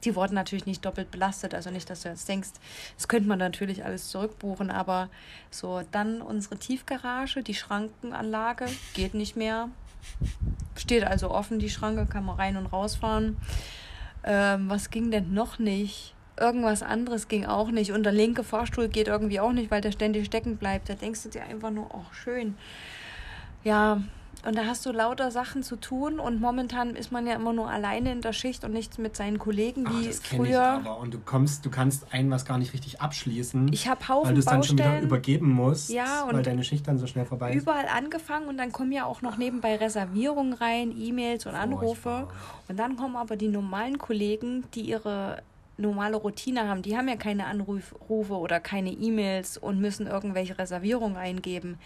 [0.05, 2.51] Die wurden natürlich nicht doppelt belastet, also nicht, dass du jetzt denkst,
[2.97, 5.09] das könnte man natürlich alles zurückbuchen, aber
[5.51, 9.69] so dann unsere Tiefgarage, die Schrankenanlage geht nicht mehr.
[10.77, 13.37] Steht also offen, die Schranke, kann man rein und rausfahren.
[14.25, 16.15] Ähm, was ging denn noch nicht?
[16.39, 17.93] Irgendwas anderes ging auch nicht.
[17.93, 20.89] Und der linke Fahrstuhl geht irgendwie auch nicht, weil der ständig stecken bleibt.
[20.89, 22.57] Da denkst du dir einfach nur, oh, schön.
[23.63, 24.01] Ja,
[24.47, 27.69] und da hast du lauter Sachen zu tun und momentan ist man ja immer nur
[27.71, 30.99] alleine in der Schicht und nichts mit seinen Kollegen wie Ach, das kenne ich aber.
[30.99, 33.73] Und du kommst, du kannst ein was gar nicht richtig abschließen.
[33.73, 36.65] Ich habe Haufen Weil du es dann schon wieder übergeben musst, Ja, und weil deine
[36.65, 37.63] Schicht dann so schnell vorbei ist.
[37.63, 42.01] überall angefangen und dann kommen ja auch noch nebenbei Reservierungen rein, E-Mails und Anrufe.
[42.01, 42.29] Furchtbar.
[42.69, 45.43] Und dann kommen aber die normalen Kollegen, die ihre
[45.81, 46.83] normale Routine haben.
[46.83, 51.79] Die haben ja keine Anrufe oder keine E-Mails und müssen irgendwelche Reservierungen eingeben.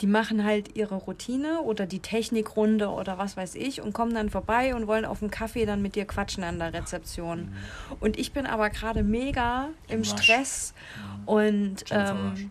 [0.00, 4.30] Die machen halt ihre Routine oder die Technikrunde oder was weiß ich und kommen dann
[4.30, 7.54] vorbei und wollen auf dem Kaffee dann mit dir quatschen an der Rezeption.
[8.00, 10.04] Und ich bin aber gerade mega im.
[10.04, 10.74] Stress
[11.24, 12.50] und Jennifer ähm,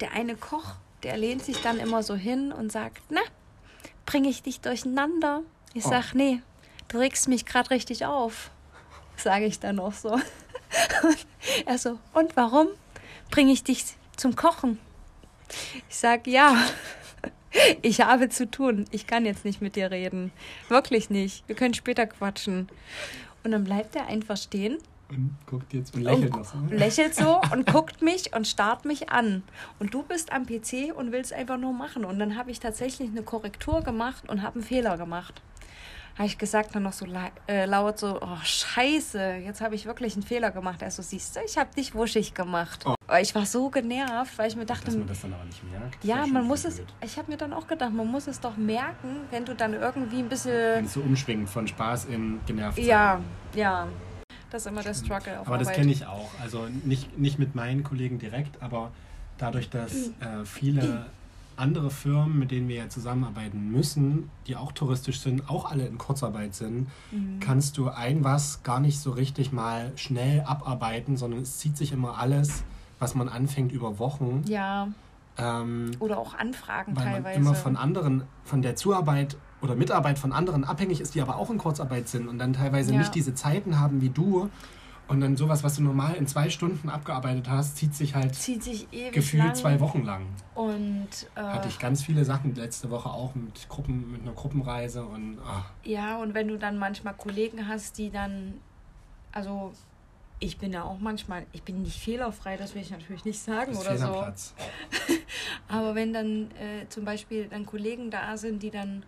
[0.00, 3.20] der eine Koch, der lehnt sich dann immer so hin und sagt, na,
[4.06, 5.42] bringe ich dich durcheinander?
[5.74, 5.90] Ich Oh.
[5.90, 6.40] sag, nee,
[6.88, 8.50] du regst mich gerade richtig auf,
[9.22, 10.12] sage ich dann auch so.
[11.02, 11.26] Und
[11.66, 12.68] er so, und warum
[13.30, 13.84] bringe ich dich
[14.16, 14.78] zum Kochen?
[15.88, 16.56] Ich sag, ja,
[17.82, 18.84] ich habe zu tun.
[18.90, 20.32] Ich kann jetzt nicht mit dir reden.
[20.68, 21.46] Wirklich nicht.
[21.48, 22.68] Wir können später quatschen.
[23.42, 24.78] Und dann bleibt er einfach stehen
[25.08, 26.58] Und guckt jetzt und lächelt und so.
[26.70, 29.42] lächelt so und guckt mich und starrt mich an.
[29.78, 32.04] Und du bist am PC und willst einfach nur machen.
[32.04, 35.42] Und dann habe ich tatsächlich eine Korrektur gemacht und habe einen Fehler gemacht.
[36.16, 37.06] Habe ich gesagt dann noch so
[37.46, 40.82] äh, laut so, oh scheiße, jetzt habe ich wirklich einen Fehler gemacht.
[40.82, 42.84] Er so, siehst du, ich habe dich wuschig gemacht.
[42.86, 42.94] Oh.
[43.20, 46.04] Ich war so genervt, weil ich mir dachte, Dass man das dann aber nicht merkt.
[46.04, 46.88] ja, man muss es, blöd.
[47.04, 50.16] ich habe mir dann auch gedacht, man muss es doch merken, wenn du dann irgendwie
[50.18, 53.20] ein Wenn bisschen, es so umschwingt von Spaß in genervt ja,
[53.54, 53.88] ja.
[54.50, 55.80] Das ist immer der Struggle auf Aber das Arbeit.
[55.80, 56.30] kenne ich auch.
[56.42, 58.90] Also nicht, nicht mit meinen Kollegen direkt, aber
[59.38, 61.06] dadurch, dass äh, viele
[61.60, 65.98] andere Firmen, mit denen wir ja zusammenarbeiten müssen, die auch touristisch sind, auch alle in
[65.98, 67.38] Kurzarbeit sind, Mhm.
[67.40, 71.92] kannst du ein was gar nicht so richtig mal schnell abarbeiten, sondern es zieht sich
[71.92, 72.64] immer alles,
[72.98, 74.42] was man anfängt, über Wochen.
[74.46, 74.88] Ja,
[75.38, 77.38] Ähm, oder auch Anfragen weil man teilweise.
[77.40, 81.48] immer von anderen, von der Zuarbeit oder Mitarbeit von anderen abhängig ist, die aber auch
[81.50, 82.98] in Kurzarbeit sind und dann teilweise Ja.
[82.98, 84.50] nicht diese Zeiten haben wie du.
[85.10, 88.62] Und dann sowas, was du normal in zwei Stunden abgearbeitet hast, zieht sich halt zieht
[88.62, 89.54] sich gefühlt lang.
[89.56, 90.24] zwei Wochen lang.
[90.54, 95.02] Und äh, Hatte ich ganz viele Sachen letzte Woche auch mit Gruppen, mit einer Gruppenreise
[95.02, 98.60] und ach, ja, und wenn du dann manchmal Kollegen hast, die dann,
[99.32, 99.72] also
[100.38, 103.76] ich bin ja auch manchmal, ich bin nicht fehlerfrei, das will ich natürlich nicht sagen
[103.76, 104.26] oder so.
[105.68, 109.02] Aber wenn dann äh, zum Beispiel dann Kollegen da sind, die dann,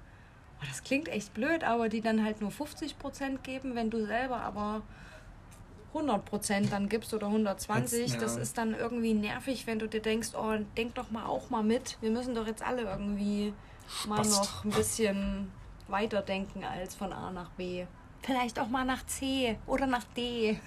[0.60, 4.04] oh, das klingt echt blöd, aber die dann halt nur 50 Prozent geben, wenn du
[4.04, 4.82] selber aber
[5.94, 8.20] 100 Prozent dann gibst oder 120, Jetzt, ja.
[8.20, 11.62] das ist dann irgendwie nervig, wenn du dir denkst, oh, denk doch mal auch mal
[11.62, 11.98] mit.
[12.00, 13.52] Wir müssen doch jetzt alle irgendwie
[14.06, 14.38] mal Spaß.
[14.38, 15.52] noch ein bisschen
[15.88, 17.86] weiterdenken als von A nach B.
[18.22, 20.58] Vielleicht auch mal nach C oder nach D.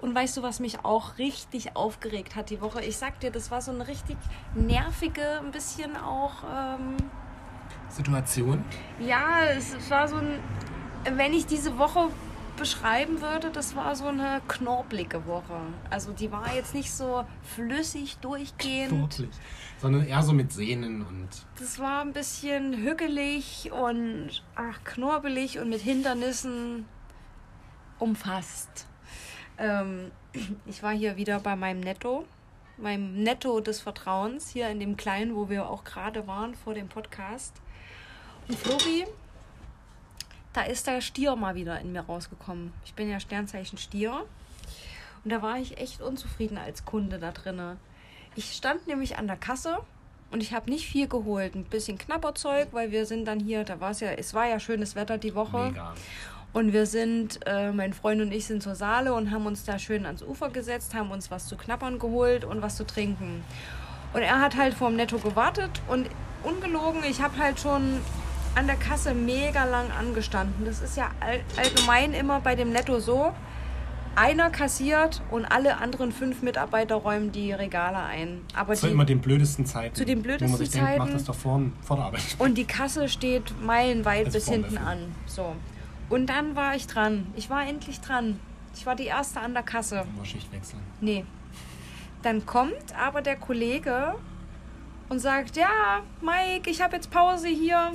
[0.00, 2.84] Und weißt du, was mich auch richtig aufgeregt hat die Woche?
[2.84, 4.16] Ich sag dir, das war so eine richtig
[4.54, 6.96] nervige, ein bisschen auch, ähm,
[7.88, 8.64] Situation.
[9.00, 10.38] ja, es war so ein,
[11.16, 12.08] wenn ich diese Woche
[12.56, 15.60] beschreiben würde, das war so eine knorpelige Woche.
[15.90, 18.92] Also die war jetzt nicht so flüssig durchgehend.
[18.92, 19.30] Wirklich.
[19.78, 25.68] Sondern eher so mit Sehnen und Das war ein bisschen hügelig und ach, knorpelig und
[25.68, 26.86] mit Hindernissen
[27.98, 28.86] umfasst.
[29.58, 30.10] Ähm,
[30.66, 32.24] ich war hier wieder bei meinem Netto,
[32.78, 36.88] meinem Netto des Vertrauens, hier in dem Kleinen, wo wir auch gerade waren vor dem
[36.88, 37.60] Podcast.
[38.48, 39.06] Und Flori,
[40.56, 42.72] da ist der Stier mal wieder in mir rausgekommen.
[42.86, 44.24] Ich bin ja Sternzeichen Stier.
[45.22, 47.76] Und da war ich echt unzufrieden als Kunde da drinne.
[48.36, 49.78] Ich stand nämlich an der Kasse
[50.30, 51.54] und ich habe nicht viel geholt.
[51.54, 54.58] Ein bisschen Knapperzeug, weil wir sind dann hier, da war es ja, es war ja
[54.58, 55.72] schönes Wetter die Woche.
[55.72, 55.94] mega.
[56.54, 59.78] Und wir sind, äh, mein Freund und ich sind zur Saale und haben uns da
[59.78, 63.44] schön ans Ufer gesetzt, haben uns was zu knappern geholt und was zu trinken.
[64.14, 66.08] Und er hat halt vorm Netto gewartet und
[66.44, 68.00] ungelogen, ich habe halt schon
[68.56, 70.64] an der Kasse mega lang angestanden.
[70.64, 73.32] Das ist ja all, allgemein immer bei dem Netto so.
[74.16, 78.40] Einer kassiert und alle anderen fünf Mitarbeiter räumen die Regale ein.
[78.54, 79.94] Aber Zu die, immer den blödesten Zeiten.
[79.94, 81.12] Zu den Wo man blödesten sich denkt, mach Zeiten.
[81.12, 82.22] das doch vor, vor der Arbeit.
[82.38, 85.14] und die Kasse steht meilenweit Also bis hinten an.
[85.26, 85.54] So.
[86.08, 87.26] Und dann war ich dran.
[87.36, 88.40] Ich war endlich dran.
[88.74, 90.06] Ich war die erste an der Kasse.
[90.16, 90.80] Immer Schicht wechseln.
[91.02, 91.26] Nee.
[92.22, 94.14] Dann kommt aber der Kollege
[95.10, 97.92] und sagt, ja, Mike, ich habe jetzt Pause hier.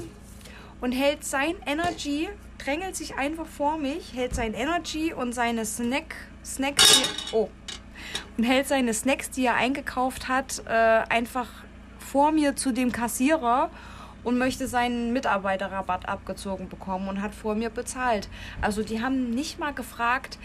[0.81, 6.15] Und hält sein Energy, drängelt sich einfach vor mich, hält sein Energy und seine Snack,
[6.43, 7.49] Snacks, die, oh,
[8.37, 11.47] und hält seine Snacks, die er eingekauft hat, äh, einfach
[11.99, 13.69] vor mir zu dem Kassierer
[14.23, 18.29] und möchte seinen Mitarbeiterrabatt abgezogen bekommen und hat vor mir bezahlt.
[18.61, 20.37] Also die haben nicht mal gefragt,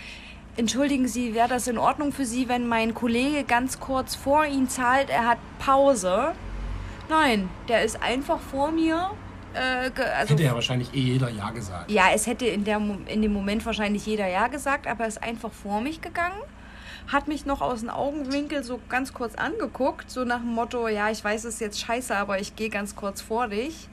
[0.57, 4.69] entschuldigen Sie, wäre das in Ordnung für Sie, wenn mein Kollege ganz kurz vor Ihnen
[4.69, 6.35] zahlt, er hat Pause.
[7.09, 9.11] Nein, der ist einfach vor mir.
[9.57, 11.91] Äh, also, hätte ja wahrscheinlich eh jeder Ja gesagt.
[11.91, 15.23] Ja, es hätte in, der, in dem Moment wahrscheinlich jeder Ja gesagt, aber er ist
[15.23, 16.41] einfach vor mich gegangen
[17.09, 21.11] hat mich noch aus dem Augenwinkel so ganz kurz angeguckt, so nach dem Motto, ja,
[21.11, 23.89] ich weiß, es ist jetzt scheiße, aber ich gehe ganz kurz vor dich.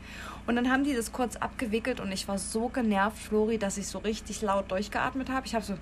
[0.46, 3.88] Und dann haben die das kurz abgewickelt und ich war so genervt, Flori, dass ich
[3.88, 5.46] so richtig laut durchgeatmet habe.
[5.46, 5.76] Ich habe so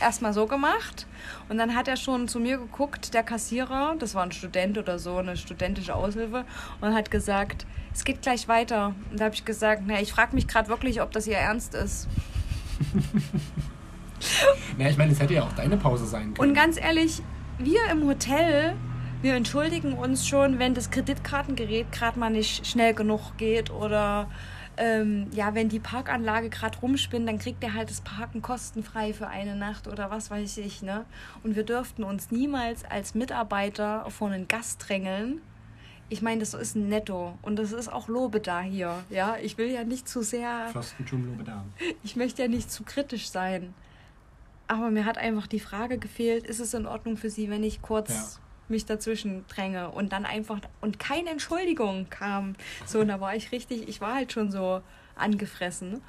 [0.00, 1.06] erstmal so gemacht
[1.48, 4.98] und dann hat er schon zu mir geguckt, der Kassierer, das war ein Student oder
[4.98, 6.44] so, eine studentische Aushilfe,
[6.80, 8.94] und hat gesagt, es geht gleich weiter.
[9.10, 11.74] Und da habe ich gesagt, na, ich frage mich gerade wirklich, ob das ihr Ernst
[11.74, 12.08] ist.
[14.78, 16.50] na, ich meine, es hätte ja auch deine Pause sein können.
[16.50, 17.22] Und ganz ehrlich,
[17.58, 18.74] wir im Hotel,
[19.22, 24.28] wir entschuldigen uns schon, wenn das Kreditkartengerät gerade mal nicht schnell genug geht oder
[24.76, 29.28] ähm, ja, wenn die Parkanlage gerade rumspinnt, dann kriegt er halt das Parken kostenfrei für
[29.28, 31.04] eine Nacht oder was weiß ich, ne?
[31.42, 35.40] Und wir dürften uns niemals als Mitarbeiter vor einen Gast drängeln.
[36.08, 39.36] Ich meine, das ist ein Netto und das ist auch Lobe da hier, ja?
[39.42, 40.68] Ich will ja nicht zu sehr...
[41.24, 41.64] Lobe da.
[42.04, 43.74] Ich möchte ja nicht zu kritisch sein.
[44.68, 47.82] Aber mir hat einfach die Frage gefehlt, ist es in Ordnung für Sie, wenn ich
[47.82, 48.10] kurz...
[48.10, 52.56] Ja mich dazwischen dränge und dann einfach und keine Entschuldigung kam.
[52.84, 54.82] So, und da war ich richtig, ich war halt schon so
[55.14, 56.02] angefressen.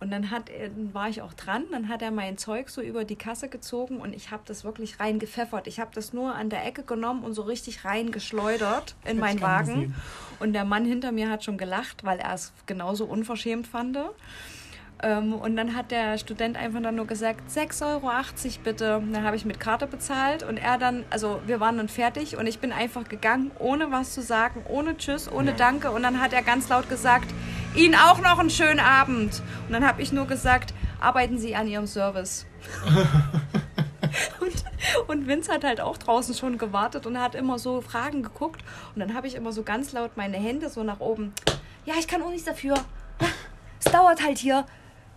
[0.00, 3.04] Und dann hat dann war ich auch dran, dann hat er mein Zeug so über
[3.04, 5.66] die Kasse gezogen und ich habe das wirklich reingepfeffert.
[5.66, 9.94] Ich habe das nur an der Ecke genommen und so richtig reingeschleudert in meinen Wagen.
[10.38, 13.98] Und der Mann hinter mir hat schon gelacht, weil er es genauso unverschämt fand.
[15.02, 18.10] Ähm, und dann hat der Student einfach dann nur gesagt, 6,80 Euro
[18.64, 19.02] bitte.
[19.12, 22.46] Dann habe ich mit Karte bezahlt und er dann, also wir waren dann fertig und
[22.46, 25.56] ich bin einfach gegangen, ohne was zu sagen, ohne Tschüss, ohne ja.
[25.56, 25.90] Danke.
[25.90, 27.32] Und dann hat er ganz laut gesagt,
[27.74, 29.42] Ihnen auch noch einen schönen Abend.
[29.66, 32.46] Und dann habe ich nur gesagt, arbeiten Sie an Ihrem Service.
[34.40, 34.64] und,
[35.08, 38.62] und Vince hat halt auch draußen schon gewartet und hat immer so Fragen geguckt.
[38.94, 41.32] Und dann habe ich immer so ganz laut meine Hände so nach oben.
[41.86, 42.74] Ja, ich kann auch nichts dafür.
[43.82, 44.66] es dauert halt hier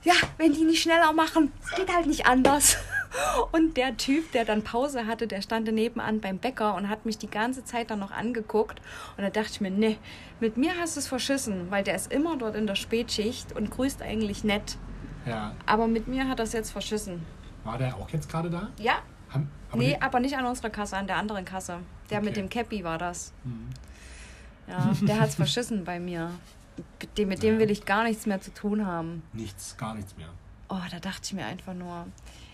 [0.03, 2.77] ja, wenn die nicht schneller machen, es geht halt nicht anders.
[3.51, 7.17] Und der Typ, der dann Pause hatte, der stand nebenan beim Bäcker und hat mich
[7.17, 8.81] die ganze Zeit dann noch angeguckt.
[9.17, 9.97] Und da dachte ich mir, nee,
[10.39, 13.69] mit mir hast du es verschissen, weil der ist immer dort in der Spätschicht und
[13.69, 14.77] grüßt eigentlich nett.
[15.25, 15.55] Ja.
[15.65, 17.23] Aber mit mir hat er es jetzt verschissen.
[17.63, 18.69] War der auch jetzt gerade da?
[18.77, 18.95] Ja.
[19.29, 21.79] Haben, aber nee, aber nicht an unserer Kasse, an der anderen Kasse.
[22.09, 22.25] Der okay.
[22.25, 23.31] mit dem Cappy war das.
[23.43, 23.69] Mhm.
[24.67, 26.31] Ja, der hat es verschissen bei mir
[27.17, 29.23] dem, mit dem will ich gar nichts mehr zu tun haben.
[29.33, 30.29] Nichts, gar nichts mehr.
[30.69, 32.07] Oh, da dachte ich mir einfach nur,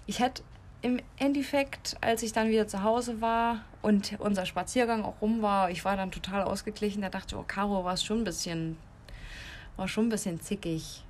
[0.05, 0.43] ich hätte
[0.81, 5.69] im Endeffekt, als ich dann wieder zu Hause war und unser Spaziergang auch rum war,
[5.71, 8.77] ich war dann total ausgeglichen, da dachte ich, oh, Caro war es schon ein bisschen,
[9.75, 11.03] war schon ein bisschen zickig.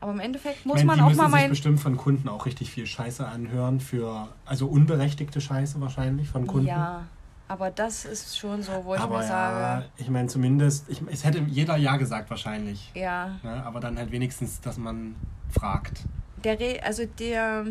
[0.00, 1.50] Aber im Endeffekt muss ich meine, man auch mal meinen.
[1.50, 6.66] bestimmt von Kunden auch richtig viel Scheiße anhören für, also unberechtigte Scheiße wahrscheinlich von Kunden.
[6.66, 7.04] Ja,
[7.46, 9.84] aber das ist schon so, wo ich aber mir ja, sage.
[9.96, 12.90] Ich meine, zumindest, ich, es hätte jeder Ja gesagt wahrscheinlich.
[12.94, 13.38] Ja.
[13.42, 13.62] Ne?
[13.64, 15.14] Aber dann halt wenigstens, dass man
[15.50, 16.04] fragt.
[16.42, 17.66] Der Re also der,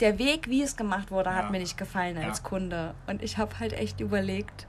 [0.00, 1.36] der Weg, wie es gemacht wurde, ja.
[1.36, 2.44] hat mir nicht gefallen als ja.
[2.44, 2.94] Kunde.
[3.06, 4.66] Und ich habe halt echt überlegt,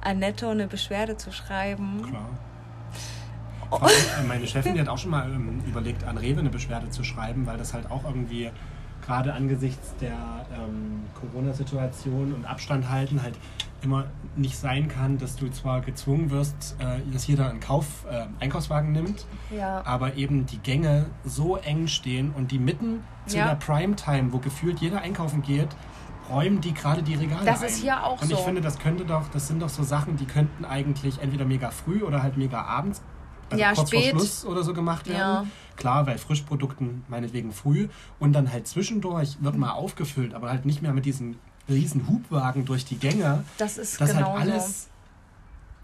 [0.00, 2.02] an Netto eine Beschwerde zu schreiben.
[2.08, 2.28] Klar.
[3.70, 7.02] Allem, meine Chefin, die hat auch schon mal ähm, überlegt, an Rewe eine Beschwerde zu
[7.02, 8.50] schreiben, weil das halt auch irgendwie
[9.04, 10.12] gerade angesichts der
[10.52, 13.34] ähm, Corona-Situation und Abstand halten halt
[13.82, 18.26] immer nicht sein kann, dass du zwar gezwungen wirst, äh, dass jeder einen Kauf, äh,
[18.40, 19.84] Einkaufswagen nimmt, ja.
[19.84, 23.48] aber eben die Gänge so eng stehen und die mitten zu ja.
[23.48, 25.68] der Primetime, wo gefühlt jeder einkaufen geht,
[26.30, 27.68] räumen die gerade die Regale Das ein.
[27.68, 28.34] ist hier auch und so.
[28.34, 31.44] Und ich finde, das könnte doch, das sind doch so Sachen, die könnten eigentlich entweder
[31.44, 33.02] mega früh oder halt mega abends
[33.50, 34.10] also ja, kurz spät.
[34.10, 35.18] vor Schluss oder so gemacht werden.
[35.18, 35.46] Ja.
[35.76, 37.88] Klar, bei Frischprodukten meinetwegen früh.
[38.18, 41.36] Und dann halt zwischendurch wird mal aufgefüllt, aber halt nicht mehr mit diesen
[41.68, 43.44] riesen Hubwagen durch die Gänge.
[43.58, 44.90] Das ist dass halt alles so.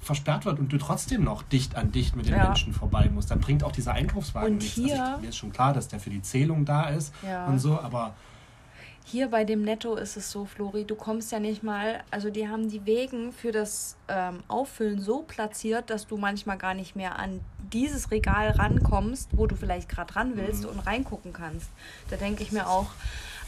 [0.01, 2.45] versperrt wird und du trotzdem noch dicht an dicht mit den ja.
[2.45, 3.31] Menschen vorbei musst.
[3.31, 4.75] Dann bringt auch dieser Einkaufswagen und nichts.
[4.75, 7.47] Hier, also ich, mir ist schon klar, dass der für die Zählung da ist ja.
[7.47, 8.15] und so, aber
[9.05, 12.49] hier bei dem Netto ist es so, Flori, du kommst ja nicht mal, also die
[12.49, 17.19] haben die Wegen für das ähm, Auffüllen so platziert, dass du manchmal gar nicht mehr
[17.19, 17.41] an
[17.73, 20.71] dieses Regal rankommst, wo du vielleicht gerade ran willst mhm.
[20.71, 21.71] und reingucken kannst.
[22.09, 22.89] Da denke ich mir auch,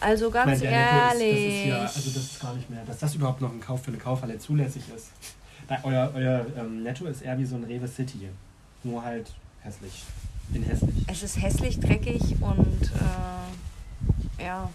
[0.01, 1.37] also ganz meine, ehrlich.
[1.37, 3.61] Ist, das ist ja, also das ist gar nicht mehr, dass das überhaupt noch ein
[3.61, 5.11] Kauf für eine Kaufhalle zulässig ist.
[5.85, 8.29] euer euer ähm, Netto ist eher wie so ein Rewe City,
[8.83, 10.05] nur halt hässlich.
[10.53, 11.05] In hässlich.
[11.07, 12.91] Es ist hässlich, dreckig und
[14.41, 14.69] äh, ja.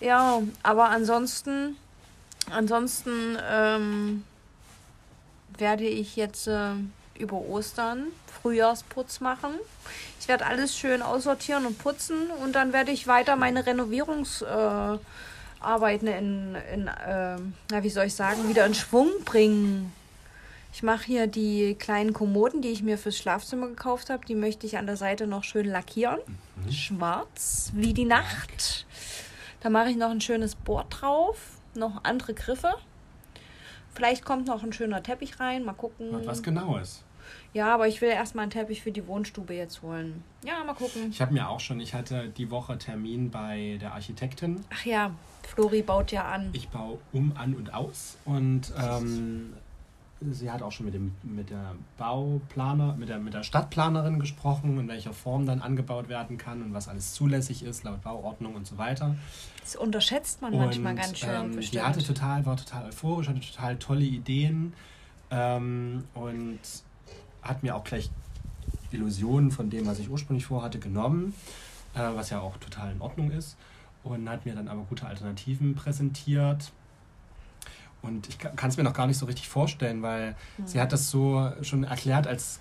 [0.00, 1.76] Ja, aber ansonsten,
[2.50, 4.24] ansonsten ähm,
[5.58, 6.72] werde ich jetzt äh,
[7.18, 8.06] über Ostern
[8.40, 9.50] Frühjahrsputz machen.
[10.18, 15.06] Ich werde alles schön aussortieren und putzen und dann werde ich weiter meine Renovierungsarbeiten
[15.60, 19.92] Arbeiten in, in ähm, na, wie soll ich sagen, wieder in Schwung bringen.
[20.72, 24.24] Ich mache hier die kleinen Kommoden, die ich mir fürs Schlafzimmer gekauft habe.
[24.24, 26.18] Die möchte ich an der Seite noch schön lackieren.
[26.70, 28.86] Schwarz wie die Nacht.
[29.60, 32.74] Da mache ich noch ein schönes Board drauf, noch andere Griffe.
[33.92, 36.08] Vielleicht kommt noch ein schöner Teppich rein, mal gucken.
[36.24, 37.04] Was Genaues.
[37.52, 40.22] Ja, aber ich will erstmal einen Teppich für die Wohnstube jetzt holen.
[40.44, 41.10] Ja, mal gucken.
[41.10, 44.64] Ich habe mir auch schon, ich hatte die Woche Termin bei der Architektin.
[44.72, 45.12] Ach ja,
[45.46, 46.50] Flori baut ja an.
[46.52, 49.52] Ich baue um, an und aus und ähm,
[50.20, 54.78] sie hat auch schon mit, dem, mit der Bauplaner, mit der, mit der Stadtplanerin gesprochen,
[54.78, 58.66] in welcher Form dann angebaut werden kann und was alles zulässig ist, laut Bauordnung und
[58.66, 59.16] so weiter.
[59.62, 61.30] Das unterschätzt man manchmal ganz schön.
[61.30, 61.86] Ähm, die bestimmt.
[61.86, 64.74] hatte total, war total euphorisch, hatte total tolle Ideen
[65.30, 66.60] ähm, und
[67.42, 68.10] hat mir auch gleich
[68.90, 71.34] Illusionen von dem, was ich ursprünglich vorhatte, genommen,
[71.94, 73.56] äh, was ja auch total in Ordnung ist.
[74.02, 76.72] Und hat mir dann aber gute Alternativen präsentiert.
[78.02, 80.66] Und ich kann es mir noch gar nicht so richtig vorstellen, weil Hm.
[80.66, 82.60] sie hat das so schon erklärt, als,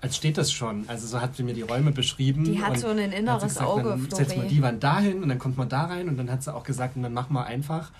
[0.00, 0.84] als steht das schon.
[0.88, 2.44] Also so hat sie mir die Räume beschrieben.
[2.44, 5.28] Die hat und so ein inneres gesagt, Auge, Dann setzt man die Wand dahin und
[5.30, 7.44] dann kommt man da rein und dann hat sie auch gesagt, und dann machen wir
[7.46, 7.90] einfach.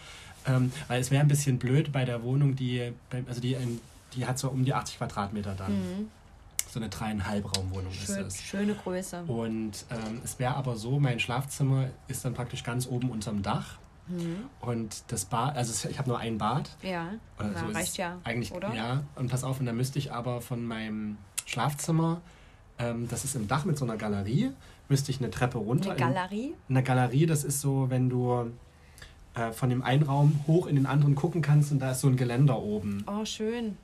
[0.46, 2.92] Ähm, weil es wäre ein bisschen blöd bei der Wohnung, die,
[3.26, 3.80] also die, in-
[4.14, 5.72] die hat so um die 80 Quadratmeter dann.
[5.72, 6.08] Mhm.
[6.70, 8.42] So eine dreieinhalb Raumwohnung Schön, ist es.
[8.42, 9.22] schöne Größe.
[9.26, 13.76] Und ähm, es wäre aber so, mein Schlafzimmer ist dann praktisch ganz oben unterm Dach.
[14.06, 14.44] Mhm.
[14.60, 16.70] Und das Bad, also ich habe nur ein Bad.
[16.82, 18.18] Ja, Oder na, so reicht ja.
[18.24, 18.74] Eigentlich, oder?
[18.74, 19.04] ja.
[19.14, 22.20] Und pass auf, und dann müsste ich aber von meinem Schlafzimmer,
[22.78, 24.50] ähm, das ist im Dach mit so einer Galerie,
[24.88, 25.90] müsste ich eine Treppe runter.
[25.90, 26.54] Eine Galerie?
[26.68, 28.50] In, eine Galerie, das ist so, wenn du
[29.34, 32.08] äh, von dem einen Raum hoch in den anderen gucken kannst und da ist so
[32.08, 33.04] ein Geländer oben.
[33.06, 33.76] Oh, schön.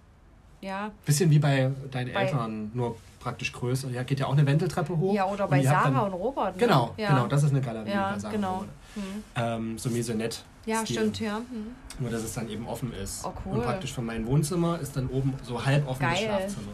[0.61, 0.91] Ja.
[1.07, 3.89] Bisschen wie bei deinen Bei- Eltern, nur praktisch größer.
[3.91, 5.15] Ja, geht ja auch eine Wendeltreppe hoch.
[5.15, 6.57] Ja, oder bei Sarah dann- und Robert.
[6.57, 6.67] Ne?
[6.67, 7.09] Genau, ja.
[7.11, 8.65] genau, das ist eine Galerie Ja, bei Sarah genau.
[8.97, 9.03] Mhm.
[9.37, 10.39] Ähm, so Maisonette.
[10.67, 11.39] Ja, stimmt, ja.
[11.39, 11.73] Mhm.
[11.99, 13.25] Nur, dass es dann eben offen ist.
[13.25, 13.57] Oh, cool.
[13.59, 16.25] Und praktisch von meinem Wohnzimmer ist dann oben so halb offenes Geil.
[16.27, 16.73] Schlafzimmer.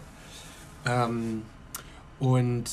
[0.86, 1.42] Ähm,
[2.18, 2.64] und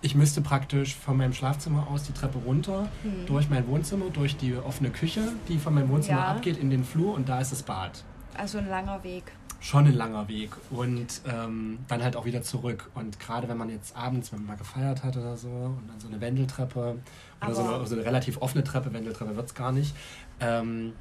[0.00, 3.26] ich müsste praktisch von meinem Schlafzimmer aus die Treppe runter, Hm.
[3.26, 6.26] durch mein Wohnzimmer, durch die offene Küche, die von meinem Wohnzimmer Ja.
[6.32, 8.04] abgeht, in den Flur und da ist das Bad.
[8.36, 9.24] Also ein langer Weg.
[9.64, 12.90] Schon ein langer Weg und ähm, dann halt auch wieder zurück.
[12.94, 15.98] Und gerade wenn man jetzt abends, wenn man mal gefeiert hat oder so, und dann
[15.98, 16.98] so eine Wendeltreppe
[17.40, 19.96] oder so eine, so eine relativ offene Treppe, Wendeltreppe wird es gar nicht.
[20.38, 20.92] Ähm,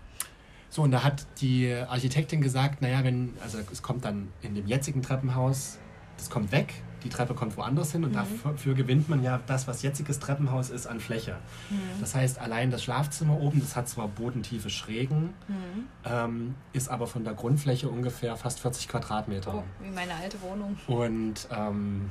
[0.70, 4.66] so, und da hat die Architektin gesagt, naja, wenn, also es kommt dann in dem
[4.66, 5.78] jetzigen Treppenhaus,
[6.16, 6.74] das kommt weg,
[7.04, 8.40] die Treppe kommt woanders hin und Mhm.
[8.44, 11.36] dafür gewinnt man ja das, was jetziges Treppenhaus ist, an Fläche.
[11.70, 11.76] Mhm.
[12.00, 15.88] Das heißt, allein das Schlafzimmer oben, das hat zwar bodentiefe Schrägen, Mhm.
[16.06, 19.54] ähm, ist aber von der Grundfläche ungefähr fast 40 Quadratmeter.
[19.56, 20.78] Oh, wie meine alte Wohnung.
[20.88, 22.10] Und ähm,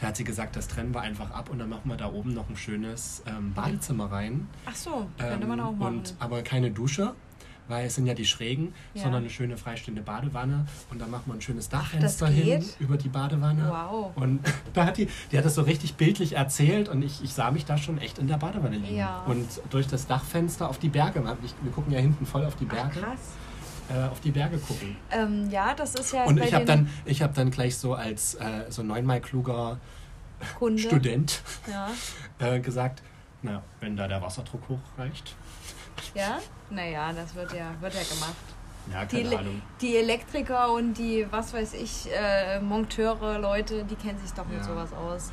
[0.00, 2.32] da hat sie gesagt, das trennen wir einfach ab und dann machen wir da oben
[2.32, 4.48] noch ein schönes ähm, Badezimmer rein.
[4.66, 5.96] Ach so, könnte man Ähm, auch machen.
[5.98, 7.14] Und, aber keine Dusche,
[7.72, 9.02] weil es sind ja die Schrägen, Ja.
[9.04, 10.66] sondern eine schöne freistehende Badewanne.
[10.90, 13.66] Und dann machen wir ein schönes Dachfenster hin über die Badewanne.
[13.68, 14.12] Wow.
[14.14, 14.40] Und
[14.74, 17.64] da hat die, die hat das so richtig bildlich erzählt und ich, ich sah mich
[17.64, 18.96] da schon echt in der Badewanne liegen.
[18.96, 19.22] Ja.
[19.26, 21.24] Und durch das Dachfenster auf die Berge.
[21.62, 23.00] Wir gucken ja hinten voll auf die Ach, Berge.
[23.00, 23.20] krass.
[23.88, 24.96] Äh, auf die Berge gucken.
[25.10, 28.34] Ähm, ja, das ist ja Und ich habe dann, ich hab dann gleich so als
[28.34, 29.78] äh, so neunmal kluger
[30.58, 30.82] Kunde.
[30.82, 31.88] Student Ja.
[32.38, 33.02] äh, gesagt,
[33.42, 35.34] na, wenn da der Wasserdruck hochreicht.
[36.14, 36.38] Ja?
[36.70, 38.34] Naja, das wird ja, wird ja gemacht.
[38.92, 39.62] Ja, Die, keine Le- Ahnung.
[39.80, 44.58] die Elektriker und die, was weiß ich, äh, Monteure, Leute, die kennen sich doch mit
[44.58, 44.64] Ja.
[44.64, 45.30] sowas aus.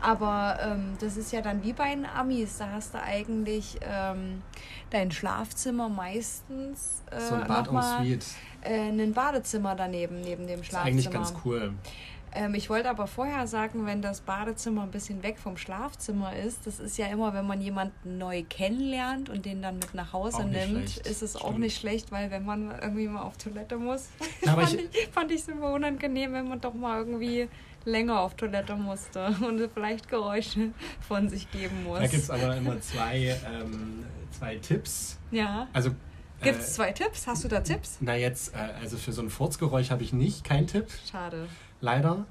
[0.00, 2.58] Aber ähm, das ist ja dann wie bei den Amis.
[2.58, 4.42] Da hast du eigentlich ähm,
[4.90, 8.24] dein Schlafzimmer meistens äh, So ein Bad Suite.
[8.62, 10.86] äh, ein Badezimmer daneben, neben dem Ist Schlafzimmer.
[10.92, 11.72] eigentlich ganz cool.
[12.34, 16.66] Ähm, ich wollte aber vorher sagen, wenn das Badezimmer ein bisschen weg vom Schlafzimmer ist,
[16.66, 20.38] das ist ja immer, wenn man jemanden neu kennenlernt und den dann mit nach Hause
[20.38, 21.06] Auch nimmt, schlecht.
[21.06, 21.58] ist es auch Stimmt.
[21.60, 24.08] nicht schlecht, weil wenn man irgendwie mal auf Toilette muss,
[24.44, 27.48] Ja, fand, ich- ich, fand ich es immer unangenehm, wenn man doch mal irgendwie
[27.84, 30.70] länger auf Toilette musste und vielleicht Geräusche
[31.06, 31.98] von sich geben muss.
[31.98, 35.18] Da gibt es aber immer zwei, ähm, zwei Tipps.
[35.30, 35.66] ja.
[35.72, 35.90] Also,
[36.42, 37.26] Gibt es äh, zwei Tipps?
[37.28, 37.98] Hast du da Tipps?
[38.00, 41.46] na jetzt, äh, also für so ein Furzgeräusch habe ich nicht, keinen Tipp, Schade.
[41.82, 42.24] Leider.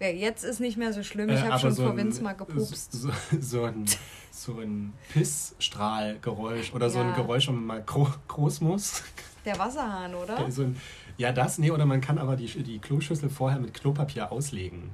[0.00, 1.30] Ja, jetzt ist nicht mehr so schlimm.
[1.30, 2.92] Ich Äh, habe schon so vor Vince mal gepupst.
[2.92, 3.84] So, so ein,
[4.30, 7.14] so ein Pissstrahlgeräusch oder so ein Ja.
[7.14, 9.02] Geräusch, wenn man mal gro groß muss.
[9.44, 10.50] Der Wasserhahn, oder?
[10.50, 10.80] So ein,
[11.16, 14.90] ja, das, nee, oder man kann aber die, die Kloschüssel vorher mit Klopapier auslegen.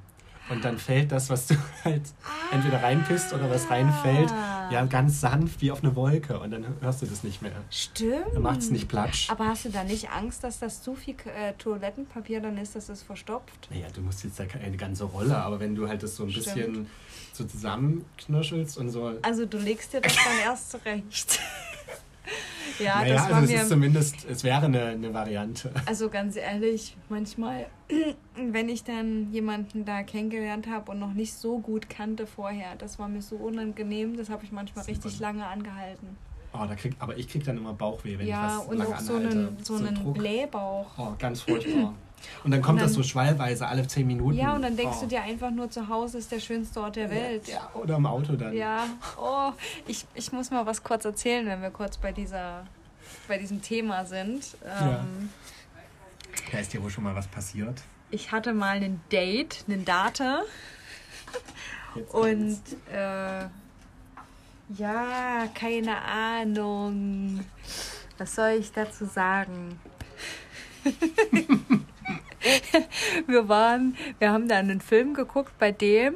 [0.48, 2.02] Und dann fällt das, was du halt
[2.50, 4.68] entweder reinpisst oder was reinfällt, Ah.
[4.72, 6.38] ja, ganz sanft wie auf eine Wolke.
[6.40, 7.52] Und dann hörst du das nicht mehr.
[7.70, 8.26] Stimmt.
[8.34, 9.30] Dann macht es nicht platsch.
[9.30, 12.88] Aber hast du da nicht Angst, dass das zu viel äh, Toilettenpapier dann ist, dass
[12.88, 13.68] es verstopft?
[13.70, 16.30] Naja, du musst jetzt da keine ganze Rolle, aber wenn du halt das so ein
[16.30, 16.44] Stimmt.
[16.44, 16.86] bisschen
[17.32, 19.12] so zusammenknirschelst und so.
[19.22, 21.38] Also du legst dir das dann erst zurecht.
[22.78, 23.62] Ja, naja, das war also es mir.
[23.62, 25.72] ist zumindest, es wäre eine, eine Variante.
[25.86, 27.66] Also ganz ehrlich, manchmal,
[28.36, 32.98] wenn ich dann jemanden da kennengelernt habe und noch nicht so gut kannte vorher, das
[32.98, 34.96] war mir so unangenehm, das habe ich manchmal Super.
[34.96, 36.16] richtig lange angehalten.
[36.54, 38.94] Oh, da krieg, aber ich krieg dann immer Bauchweh, wenn ja, ich was und lange
[38.94, 39.38] auch so anhalte.
[39.38, 40.18] einen, so einen Druck.
[40.18, 40.86] Blähbauch.
[40.98, 41.94] Oh, ganz furchtbar.
[42.44, 44.36] Und dann kommt Und das dann- so schwallweise alle zehn Minuten.
[44.36, 45.02] Ja, und dann denkst oh.
[45.02, 47.48] du dir einfach nur, zu Hause ist der schönste Ort der Welt.
[47.48, 48.54] Ja, oder im Auto dann.
[48.54, 48.86] Ja,
[49.20, 49.52] oh,
[49.86, 52.64] ich, ich muss mal was kurz erzählen, wenn wir kurz bei dieser
[53.28, 54.44] bei diesem Thema sind.
[54.64, 55.00] Ja.
[55.00, 55.30] Ähm,
[56.50, 57.82] Da ist dir wohl schon mal was passiert.
[58.10, 60.22] Ich hatte mal einen Date, einen Date
[62.12, 62.60] und
[62.92, 63.44] äh,
[64.76, 67.40] ja, keine Ahnung.
[68.18, 69.80] Was soll ich dazu sagen?
[73.26, 76.14] wir waren, wir haben da einen Film geguckt bei dem.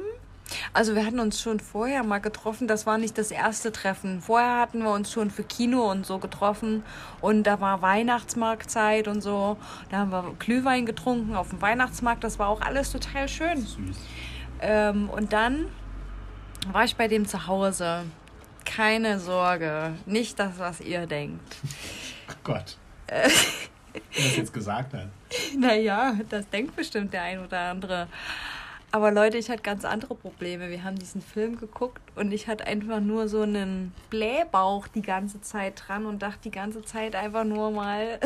[0.73, 4.21] Also wir hatten uns schon vorher mal getroffen, das war nicht das erste Treffen.
[4.21, 6.83] Vorher hatten wir uns schon für Kino und so getroffen
[7.19, 9.57] und da war Weihnachtsmarktzeit und so.
[9.89, 13.57] Da haben wir Glühwein getrunken auf dem Weihnachtsmarkt, das war auch alles total schön.
[13.57, 13.97] Süß.
[14.61, 15.67] Ähm, und dann
[16.71, 18.03] war ich bei dem zu Hause.
[18.65, 21.57] Keine Sorge, nicht das, was ihr denkt.
[22.29, 22.77] Ach Gott.
[23.07, 23.29] Äh.
[24.13, 25.07] Wer das jetzt gesagt hat.
[25.57, 28.07] Naja, das denkt bestimmt der ein oder andere.
[28.91, 30.69] Aber Leute, ich hatte ganz andere Probleme.
[30.69, 35.41] Wir haben diesen Film geguckt und ich hatte einfach nur so einen Blähbauch die ganze
[35.41, 38.19] Zeit dran und dachte die ganze Zeit einfach nur mal,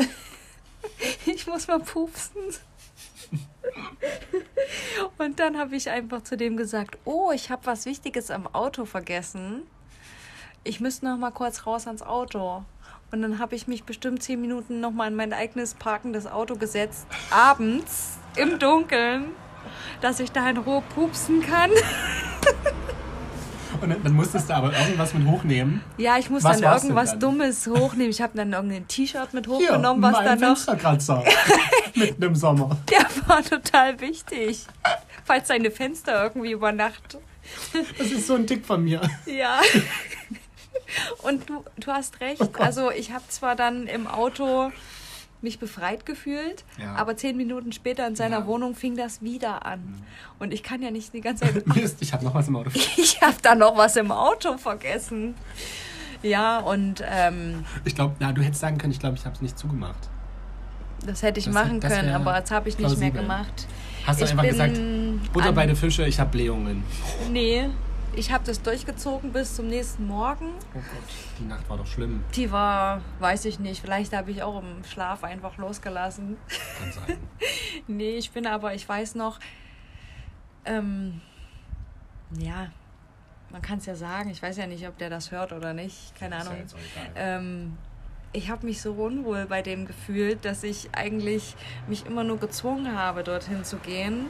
[1.26, 2.42] ich muss mal pupsen.
[5.18, 8.84] Und dann habe ich einfach zu dem gesagt, oh, ich habe was Wichtiges am Auto
[8.84, 9.62] vergessen.
[10.64, 12.64] Ich müsste noch mal kurz raus ans Auto.
[13.12, 16.56] Und dann habe ich mich bestimmt zehn Minuten noch mal in mein eigenes parkendes Auto
[16.56, 19.26] gesetzt, abends im Dunkeln,
[20.00, 21.70] dass ich da in Ruhe pupsen kann.
[23.82, 25.82] Und dann, musstest du aber irgendwas mit hochnehmen.
[25.98, 27.20] Ja, ich muss Was dann irgendwas dann?
[27.20, 28.10] Dummes hochnehmen.
[28.10, 30.46] Ich habe dann irgendein T-Shirt mit Hier, hochgenommen, was mein dann noch.
[30.56, 31.24] Fensterkratzer.
[31.94, 32.78] Mitten im Sommer.
[32.88, 34.66] Der war total wichtig.
[35.24, 37.18] Falls deine Fenster irgendwie über Nacht.
[37.98, 39.02] Das ist so ein Tick von mir.
[39.26, 39.60] Ja.
[41.22, 42.40] Und du, du hast recht.
[42.42, 42.48] Oh.
[42.62, 44.70] Also ich habe zwar dann im Auto
[45.40, 46.94] mich befreit gefühlt, Ja.
[46.94, 48.46] aber zehn Minuten später in seiner Ja.
[48.46, 50.04] Wohnung fing das wieder an.
[50.38, 51.66] Und ich kann ja nicht die ganze Zeit.
[51.74, 52.70] Mist, ich habe noch was im Auto.
[52.96, 55.34] Ich habe da noch was im Auto vergessen.
[56.22, 59.42] Ja, und ähm, Ich glaube, na, du hättest sagen können, ich glaube, ich habe es
[59.42, 60.08] nicht zugemacht.
[61.04, 62.76] das hätte ich Das- machen das können, wär aber das habe ich
[68.14, 70.50] Ich habe das durchgezogen bis zum nächsten Morgen.
[70.74, 70.84] Oh Gott,
[71.38, 72.22] die Nacht war doch schlimm.
[72.36, 76.36] Die war, weiß ich nicht, vielleicht habe ich auch im Schlaf einfach losgelassen.
[76.78, 77.16] Kann sein.
[77.86, 79.38] Nee, ich bin aber, ich weiß noch,
[80.64, 81.20] ähm,
[82.38, 82.70] ja,
[83.50, 86.14] man kann es ja sagen, ich weiß ja nicht, ob der das hört oder nicht,
[86.18, 86.62] keine Ist ja Ahnung.
[86.62, 87.12] jetzt auch egal.
[87.16, 87.76] Ähm,
[88.34, 91.56] ich habe mich so unwohl bei dem gefühlt, dass ich eigentlich
[91.88, 94.26] mich immer nur gezwungen habe, dorthin zu gehen.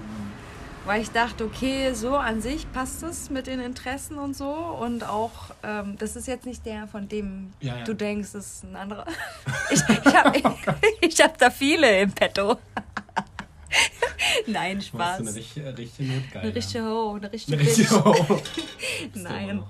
[0.84, 4.50] Weil ich dachte, okay, so an sich passt es mit den Interessen und so.
[4.50, 5.30] Und auch,
[5.62, 7.84] ähm, das ist jetzt nicht der, von dem Ja, ja.
[7.84, 9.06] du denkst, das ist ein anderer.
[9.70, 10.38] Ich, ich habe
[11.00, 12.58] ich hab da viele im Petto.
[14.46, 15.20] Nein, Spaß.
[15.20, 16.42] eine richtige, richtige Notgeil.
[16.42, 18.02] Eine richtige Ho, eine richtige Eine richtige.
[18.04, 18.40] Oh.
[19.14, 19.62] Nein.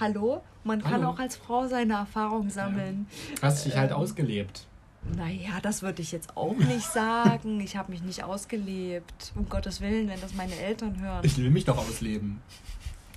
[0.00, 0.42] Hallo?
[0.64, 1.10] Man kann Hallo.
[1.10, 3.06] auch als Frau seine Erfahrung sammeln.
[3.40, 4.66] Hast dich halt Ähm, ausgelebt.
[5.14, 7.60] Naja, das würde ich jetzt auch nicht sagen.
[7.60, 9.32] Ich habe mich nicht ausgelebt.
[9.34, 11.20] Um Gottes Willen, wenn das meine Eltern hören.
[11.22, 12.40] Ich will mich doch ausleben.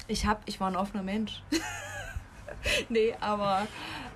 [0.07, 1.41] Ich hab, ich war ein offener Mensch.
[2.89, 3.67] nee, aber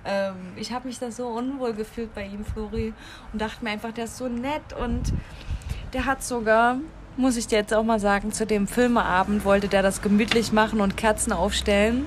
[0.04, 2.92] ähm, ich habe mich da so unwohl gefühlt bei ihm, Flori.
[3.32, 4.72] Und dachte mir einfach, der ist so nett.
[4.78, 5.12] Und
[5.92, 6.78] der hat sogar,
[7.16, 10.80] muss ich dir jetzt auch mal sagen, zu dem Filmeabend wollte der das gemütlich machen
[10.80, 12.06] und Kerzen aufstellen.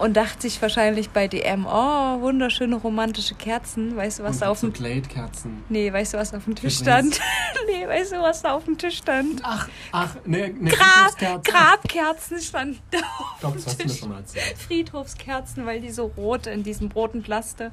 [0.00, 3.94] Und dachte sich wahrscheinlich bei DM, oh, wunderschöne romantische Kerzen.
[3.96, 5.62] Weißt du, was Und da auf dem Glade-Kerzen.
[5.68, 7.20] Nee, weißt du, was auf dem Tisch Übrigens- stand?
[7.66, 9.42] nee, weißt du, was da auf dem Tisch stand?
[9.44, 11.44] Ach, ach, ne, ne Grab.
[11.44, 14.00] Grabkerzen standen da auf Doch, dem das hast du mir Tisch.
[14.00, 14.56] schon mal erzählt.
[14.58, 17.70] Friedhofskerzen, weil die so rot in diesem roten Plaste.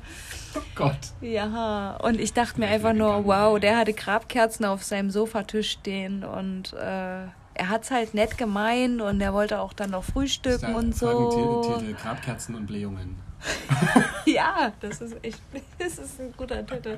[0.55, 0.97] Oh Gott.
[1.21, 6.23] Ja, und ich dachte mir einfach nur, wow, der hatte Grabkerzen auf seinem Sofatisch stehen
[6.25, 10.95] und äh, er hat's halt nett gemeint und er wollte auch dann noch frühstücken und
[10.95, 11.07] so.
[11.07, 13.17] Folgentitel, Grabkerzen und Blähungen.
[14.25, 15.41] Ja, das ist echt,
[15.79, 16.97] das ist ein guter Titel.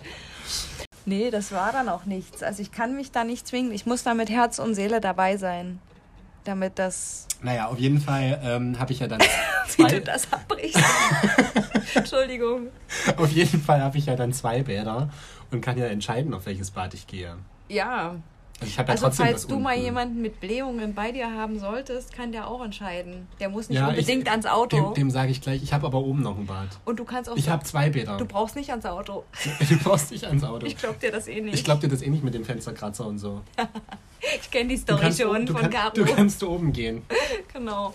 [1.05, 2.41] Nee, das war dann auch nichts.
[2.41, 3.71] Also ich kann mich da nicht zwingen.
[3.71, 5.79] Ich muss da mit Herz und Seele dabei sein.
[6.45, 9.19] Damit das, Naja, auf jeden Fall ähm, habe ich ja dann
[9.77, 10.81] wie du das abbrichst.
[11.93, 12.69] Entschuldigung.
[13.17, 15.09] auf jeden Fall habe ich ja dann zwei Bäder
[15.51, 17.35] und kann ja entscheiden, auf welches Bad ich gehe.
[17.67, 18.15] Ja,
[18.61, 19.85] ich habe ja Also trotzdem falls du mal unten.
[19.85, 23.27] jemanden mit Blähungen bei dir haben solltest, kann der auch entscheiden.
[23.39, 24.77] Der muss nicht Ja, unbedingt ich, ans Auto.
[24.77, 26.67] Dem, dem sage ich gleich, ich habe aber oben noch ein Bad.
[26.85, 28.17] und du kannst auch Ich so- habe zwei Bäder.
[28.17, 29.23] Du brauchst nicht ans Auto.
[29.69, 30.65] Du brauchst nicht ans Auto.
[30.65, 31.55] Ich glaub dir das eh nicht.
[31.55, 33.41] Ich glaube dir das eh nicht mit dem Fensterkratzer und so.
[34.41, 35.91] Ich kenne die Story kannst, schon du, von Caro.
[35.93, 37.03] du kannst oben gehen.
[37.53, 37.93] Genau.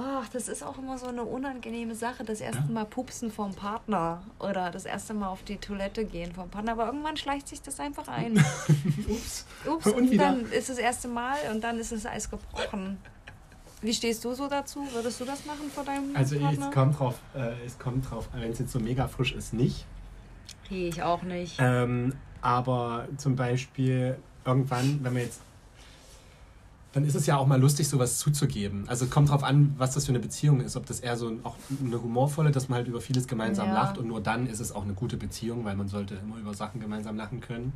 [0.00, 4.22] Ach, das ist auch immer so eine unangenehme Sache, das erste Mal pupsen vom Partner
[4.38, 6.72] oder das erste Mal auf die Toilette gehen vom Partner.
[6.72, 8.36] Aber irgendwann schleicht sich das einfach ein.
[9.08, 9.44] Ups.
[9.66, 12.98] Ups, Und und, dann ist das erste Mal und dann ist das Eis gebrochen.
[13.82, 14.86] Wie stehst du so dazu?
[14.92, 16.68] Würdest du das machen vor deinem Also Partner?
[16.68, 19.84] es kommt drauf, äh, es kommt drauf, wenn es jetzt so mega frisch ist, nicht.
[20.70, 21.56] Ich auch nicht.
[21.58, 25.40] Ähm, aber zum Beispiel irgendwann, wenn wir jetzt,
[26.92, 28.84] dann ist es ja auch mal lustig, sowas zuzugeben.
[28.88, 30.74] Also es kommt drauf an, was das für eine Beziehung ist.
[30.76, 33.74] Ob das eher so ein, auch eine humorvolle, dass man halt über vieles gemeinsam Ja.
[33.74, 36.54] lacht und nur dann ist es auch eine gute Beziehung, weil man sollte immer über
[36.54, 37.72] Sachen gemeinsam lachen können.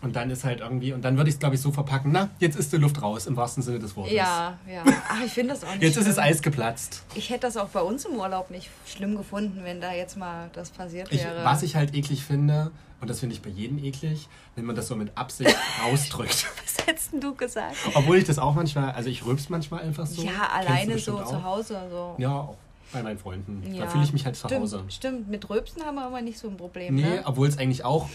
[0.00, 2.28] Und dann ist halt irgendwie, und dann würde ich es glaube ich so verpacken, na,
[2.38, 4.12] jetzt ist die Luft raus, im wahrsten Sinne des Wortes.
[4.14, 4.84] Ja, ja.
[5.08, 6.26] Ach, ich finde das auch nicht Jetzt ist das schlimm.
[6.26, 7.02] Eis geplatzt.
[7.16, 10.50] Ich hätte das auch bei uns im Urlaub nicht schlimm gefunden, wenn da jetzt mal
[10.52, 11.44] das passiert Ich, wäre.
[11.44, 12.70] was ich halt eklig finde,
[13.00, 16.46] und das finde ich bei jedem eklig, wenn man das so mit Absicht rausdrückt.
[16.64, 17.76] was hättest du gesagt?
[17.94, 20.22] Obwohl ich das auch manchmal, also ich rülps manchmal einfach so.
[20.22, 21.26] ja, du alleine so auch.
[21.26, 21.80] zu Hause.
[21.90, 22.14] So.
[22.18, 22.56] Ja, auch
[22.92, 23.62] bei meinen Freunden.
[23.74, 23.84] Ja.
[23.84, 24.84] Da fühle ich mich halt zu stimmt, Hause.
[24.88, 26.94] Stimmt, mit Rülpsen haben wir aber nicht so ein Problem.
[26.94, 27.22] Nee, Ne?
[27.24, 28.08] obwohl es eigentlich auch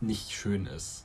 [0.00, 1.04] nicht schön ist.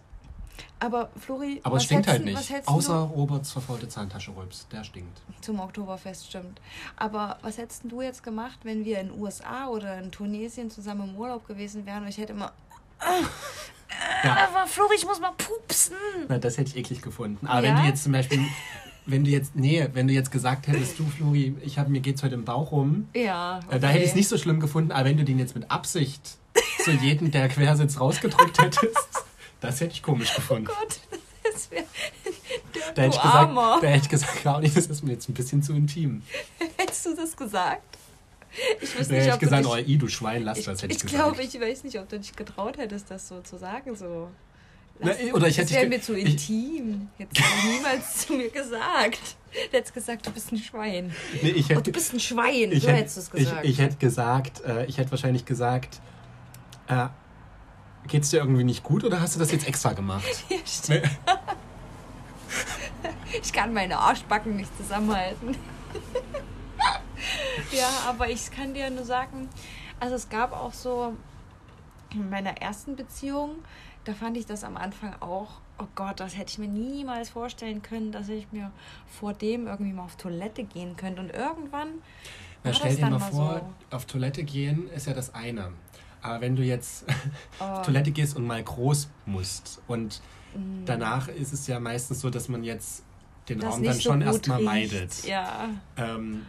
[0.80, 2.52] Aber Flori, Aber es was stinkt halt du- nicht.
[2.68, 4.68] Außer Roberts verfaulte Zahntasche rülps.
[4.72, 5.20] Der stinkt.
[5.28, 6.60] du zum Oktoberfest, stimmt.
[6.96, 11.10] Aber was hättest du jetzt gemacht, wenn wir in den USA oder in Tunesien zusammen
[11.10, 12.54] im Urlaub gewesen wären und ich hätte immer.
[14.24, 15.96] Ja, Aber Flori, ich muss mal pupsen.
[16.28, 17.48] na, das hätte ich eklig gefunden.
[17.48, 17.76] Aber Ja?
[17.76, 18.42] wenn du jetzt zum Beispiel,
[19.06, 22.24] wenn du jetzt, nee, wenn du jetzt gesagt hättest, du Flori, ich hab, mir geht's
[22.24, 23.60] heute im Bauch rum, Ja.
[23.72, 24.92] äh, da hätte ich es nicht so schlimm gefunden.
[24.92, 26.38] Aber wenn du den jetzt mit Absicht
[26.84, 28.96] zu jedem, der quersitzt, rausgedrückt hättest,
[29.62, 30.68] das hätte ich komisch gefunden.
[30.70, 31.00] Oh Gott,
[31.44, 31.86] das wäre.
[32.96, 35.62] Da hätte, ich gesagt, da hätte ich gesagt, Claudia, das ist mir jetzt ein bisschen
[35.64, 36.22] zu intim.
[36.78, 37.98] Hättest du das gesagt?
[38.82, 40.82] Ich weiß nicht, ich ob gesagt, du oh, dich, i, du Schwein, lass ich, das,
[40.82, 41.36] hätte ich, ich gesagt.
[41.36, 43.96] glaube, ich weiß nicht, ob du dich getraut hättest, das so zu sagen.
[43.96, 44.30] So.
[45.00, 47.10] Na, oder ich das hätte wäre mir zu ich- intim.
[47.18, 49.20] Hättest du niemals zu mir gesagt.
[49.72, 51.14] Du hättest gesagt, du bist ein Schwein.
[51.42, 52.72] Nee, ich Oh, hätte, du bist ein Schwein.
[52.72, 53.66] ich so hätte, hättest du es ich, gesagt.
[53.66, 56.00] ich hätte gesagt, äh, ich hätte wahrscheinlich gesagt,
[56.88, 57.08] äh,
[58.08, 60.24] geht's dir irgendwie nicht gut oder hast du das jetzt extra gemacht?
[60.50, 61.10] Ja, stimmt.
[63.44, 65.56] Ich kann meine Arschbacken nicht zusammenhalten.
[67.72, 69.50] Ja, aber ich kann dir nur sagen,
[70.00, 71.14] also es gab auch so
[72.14, 73.56] in meiner ersten Beziehung,
[74.06, 77.82] da fand ich das am Anfang auch, oh Gott, das hätte ich mir niemals vorstellen
[77.82, 78.72] können, dass ich mir
[79.08, 81.22] vor dem irgendwie mal auf Toilette gehen könnte.
[81.22, 81.90] Und irgendwann
[82.64, 83.96] Na, stell dir mal vor, so.
[83.96, 85.72] auf Toilette gehen ist ja das eine.
[86.22, 87.06] Aber wenn du jetzt
[87.60, 90.22] Oh, auf Toilette gehst und mal groß musst und
[90.56, 93.04] mm, danach ist es ja meistens so, dass man jetzt
[93.50, 95.24] den das Raum dann so schon erstmal meidet.
[95.26, 95.70] Ja.
[95.96, 96.46] Ähm,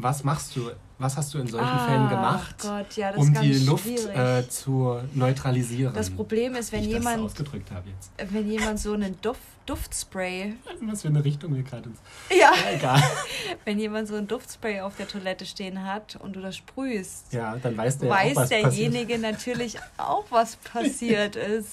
[0.00, 3.34] was machst du, was hast du in solchen Ah, Fällen gemacht, Gott, ja, das um
[3.34, 5.92] die Luft äh, zu neutralisieren?
[5.94, 8.10] Das Problem ist, wenn ich das jemand, ausgedrückt habe jetzt.
[8.32, 11.98] wenn jemand so einen Duft, Duftspray, Was für eine Richtung wir gerade ins.
[12.30, 13.02] ja, Ja, egal.
[13.66, 17.54] wenn jemand so ein Duftspray auf der Toilette stehen hat und du das sprühst, Ja,
[17.56, 18.64] dann weiß der ja auch, weiß was passiert.
[18.64, 21.70] derjenige natürlich auch, was passiert ist.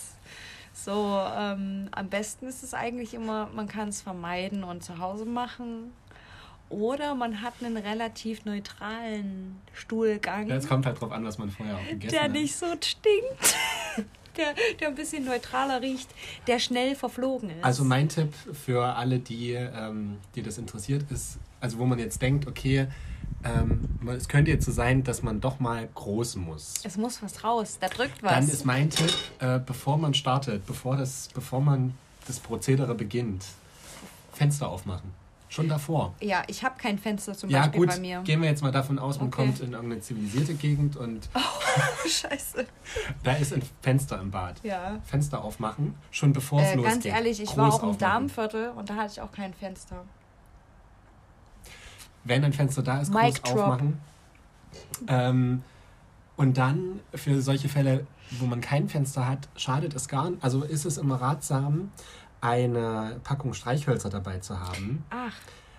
[0.73, 5.23] So, ähm, am besten ist es eigentlich immer, man kann es vermeiden und zu Hause
[5.25, 5.93] machen.
[6.75, 11.49] Oder man hat einen relativ neutralen Stuhlgang, Ja, es kommt halt drauf an, was man
[11.49, 12.31] vorher auch gegessen der hat.
[12.31, 13.55] nicht so stinkt.
[14.37, 16.09] Der, der ein bisschen neutraler riecht,
[16.45, 17.63] der schnell verflogen ist.
[17.63, 22.21] Also mein Tipp für alle, die, ähm, die das interessiert, ist, also wo man jetzt
[22.21, 22.87] denkt, okay,
[23.45, 26.73] ähm, es könnte jetzt so sein, dass man doch mal groß muss.
[26.83, 28.33] es muss was raus, da drückt was.
[28.33, 31.93] Dann ist mein Tipp, äh, bevor man startet, bevor, das, bevor man
[32.27, 33.45] das Prozedere beginnt,
[34.33, 35.13] Fenster aufmachen.
[35.47, 36.13] Schon davor.
[36.21, 38.21] ja, ich habe kein Fenster zum ja Beispiel gut, bei mir.
[38.23, 39.35] gehen wir jetzt mal davon aus, man Okay.
[39.45, 41.29] kommt in irgendeine zivilisierte Gegend und
[42.07, 42.65] Scheiße.
[43.23, 44.55] da ist ein Fenster im Bad.
[44.63, 44.99] Ja.
[45.05, 46.93] Fenster aufmachen, schon bevor es Äh, losgeht.
[46.93, 47.97] ganz ehrlich, ich Groß war auch im aufmachen.
[47.99, 50.03] Darmviertel und da hatte ich auch kein Fenster.
[52.23, 53.99] Wenn ein Fenster da ist, Mic groß aufmachen.
[55.07, 55.63] Ähm,
[56.37, 60.43] und dann für solche Fälle, wo man kein Fenster hat, schadet es gar nicht.
[60.43, 61.91] Also ist es immer ratsam,
[62.45, 65.33] eine Packung Streichhölzer dabei zu haben, Ach,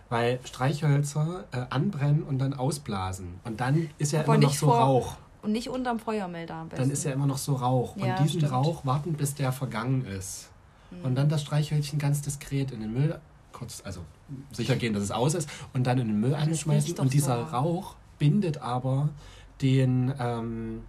[0.08, 3.40] weil Streichhölzer äh, anbrennen und dann ausblasen.
[3.44, 5.16] Und dann ist ja Aber immer noch so vor- Rauch.
[5.42, 6.82] und nicht unterm Feuermelder am besten.
[6.82, 7.96] Dann ist ja immer noch so Rauch.
[7.96, 8.52] Ja, und diesen stimmt.
[8.52, 10.50] Rauch warten, bis der vergangen ist.
[11.02, 13.18] Und dann das Streichhölzchen ganz diskret in den Müll,
[13.52, 14.00] kurz, also
[14.52, 17.56] sicher gehen, dass es aus ist, und dann in den Müll doch Und dieser so.
[17.56, 19.08] Rauch bindet aber
[19.62, 20.82] den ähm,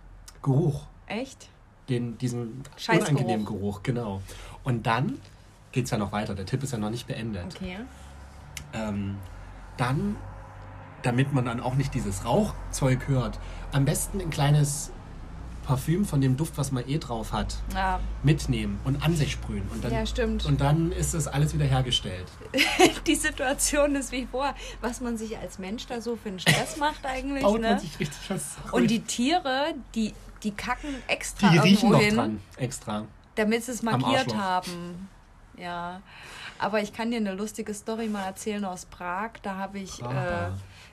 [0.43, 1.49] Geruch, Echt?
[1.89, 4.21] den, diesen unangenehmen Geruch, genau.
[4.63, 5.19] Und dann
[5.71, 6.35] geht es ja noch weiter.
[6.35, 7.55] Der Tipp ist ja noch nicht beendet.
[7.55, 7.77] Okay.
[8.73, 9.17] Ähm,
[9.77, 10.15] dann,
[11.03, 13.39] damit man dann auch nicht dieses Rauchzeug hört,
[13.71, 14.91] am besten ein kleines
[15.67, 19.67] Parfüm von dem Duft, was man eh drauf hat, Ja, mitnehmen und an sich sprühen.
[19.73, 20.45] Und dann, Ja, stimmt.
[20.45, 22.25] Und dann ist das alles wieder hergestellt.
[23.07, 24.55] die Situation ist wie vor.
[24.79, 27.43] Was man sich als Mensch da so für einen Stress macht eigentlich.
[27.43, 27.71] Baut ne?
[27.71, 28.55] man sich richtig was.
[28.71, 33.05] Und die Tiere, die, die kacken extra die riechen noch hin, dran, extra.
[33.35, 35.09] damit sie es markiert haben.
[35.57, 36.01] Ja.
[36.59, 39.31] Aber ich kann dir eine lustige Story mal erzählen aus Prag.
[39.41, 40.49] Da habe ich, äh,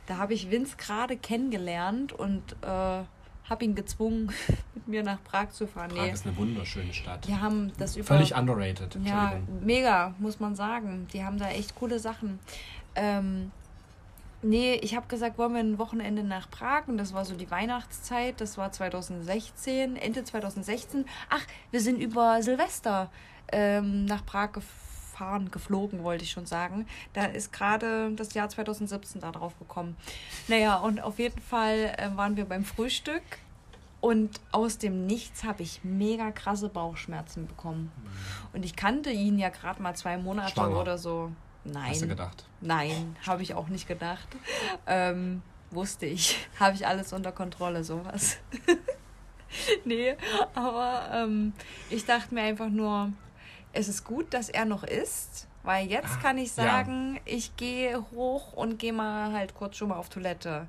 [0.07, 4.33] da habe ich Vince gerade kennengelernt und äh, habe ihn gezwungen,
[4.75, 5.91] mit mir nach Prag zu fahren.
[5.91, 7.27] Prag ist eine wunderschöne Stadt.
[7.27, 8.97] Die haben das über Völlig underrated.
[9.05, 11.07] ja, mega, muss man sagen.
[11.13, 12.39] Die haben da echt coole Sachen.
[12.95, 13.51] Ähm,
[14.45, 17.51] nee, ich habe gesagt, wollen wir ein Wochenende nach Prag und das war so die
[17.51, 21.05] Weihnachtszeit, das war 2016, Ende 2016.
[21.31, 23.11] Ach, wir sind über Silvester
[23.53, 26.87] ähm, nach Prag gefahren, geflogen, wollte ich schon sagen.
[27.13, 29.97] Da ist gerade das Jahr 2017 da drauf gekommen.
[30.49, 33.23] Naja, und auf jeden Fall äh, waren wir beim Frühstück
[34.05, 37.91] und aus dem Nichts habe ich mega krasse Bauchschmerzen bekommen.
[38.53, 40.79] Und ich kannte ihn ja gerade mal zwei Monate Schwanger.
[40.79, 41.31] oder so.
[41.65, 41.91] Nein.
[41.91, 42.45] Hast du gedacht?
[42.61, 44.29] Nein, habe ich auch nicht gedacht.
[44.87, 46.47] Ähm, wusste ich.
[46.61, 48.37] Habe ich alles unter Kontrolle, sowas.
[49.85, 50.15] nee,
[50.55, 51.53] aber ähm,
[51.91, 53.13] ich dachte mir einfach nur,
[53.73, 56.65] es ist gut, dass er noch ist, weil jetzt Ah, kann ich ja.
[56.65, 60.67] sagen, ich gehe hoch und gehe mal halt kurz schon mal auf Toilette.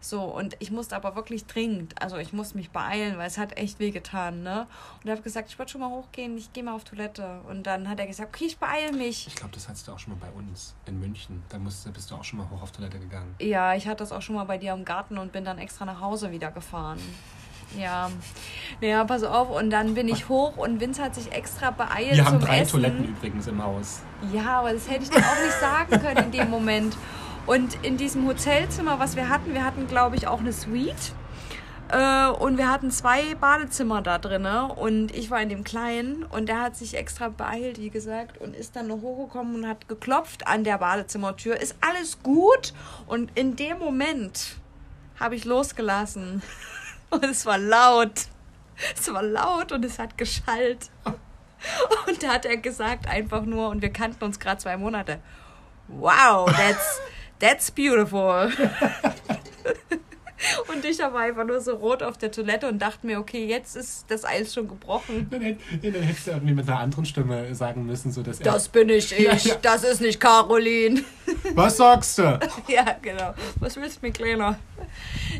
[0.00, 3.56] So, und ich musste aber wirklich dringend, also ich musste mich beeilen, weil es hat
[3.58, 4.66] echt weh getan, ne?
[5.02, 7.40] Und er hat gesagt, ich würde schon mal hochgehen, ich gehe mal auf Toilette.
[7.48, 9.26] Und dann hat er gesagt, okay, ich beeile mich.
[9.26, 11.42] Ich glaube, das hattest du auch schon mal bei uns in München.
[11.48, 13.34] Da musst, da bist du auch schon mal hoch auf Toilette gegangen.
[13.40, 15.84] Ja, ich hatte das auch schon mal bei dir im Garten und bin dann extra
[15.84, 16.98] nach Hause wieder gefahren.
[17.76, 18.10] Ja,
[18.80, 19.50] naja, pass auf.
[19.50, 22.72] Und dann bin ich hoch und Vince hat sich extra beeilt Wir haben drei Essen.
[22.72, 24.00] Toiletten übrigens im Haus.
[24.32, 26.96] Ja, aber das hätte ich dir auch nicht sagen können in dem Moment.
[27.46, 31.12] Und in diesem Hotelzimmer, was wir hatten, wir hatten, glaube ich, auch eine Suite.
[31.90, 34.46] Äh, und wir hatten zwei Badezimmer da drin.
[34.46, 36.24] Und ich war in dem kleinen.
[36.24, 39.88] Und der hat sich extra beeilt, wie gesagt, und ist dann noch hochgekommen und hat
[39.88, 41.60] geklopft an der Badezimmertür.
[41.60, 42.74] Ist alles gut?
[43.06, 44.56] Und in dem Moment
[45.18, 46.42] habe ich losgelassen.
[47.10, 48.26] Und es war laut.
[48.96, 50.90] Es war laut und es hat geschallt.
[52.06, 55.18] Und da hat er gesagt einfach nur, und wir kannten uns gerade zwei Monate,
[55.88, 57.00] wow, that's,
[57.40, 58.52] that's beautiful.
[60.72, 63.74] Und ich war einfach nur so rot auf der Toilette und dachte mir, okay, jetzt
[63.74, 65.26] ist das Eis schon gebrochen.
[65.30, 68.38] Dann, hätt- dann hättest du irgendwie mit einer anderen Stimme sagen müssen, so dass.
[68.38, 69.56] Das bin ich ich, Ja, ja.
[69.60, 71.02] das ist nicht Caroline.
[71.54, 72.38] Was sagst du?
[72.68, 73.34] Ja, genau.
[73.58, 74.56] Was willst du mir, Kleiner?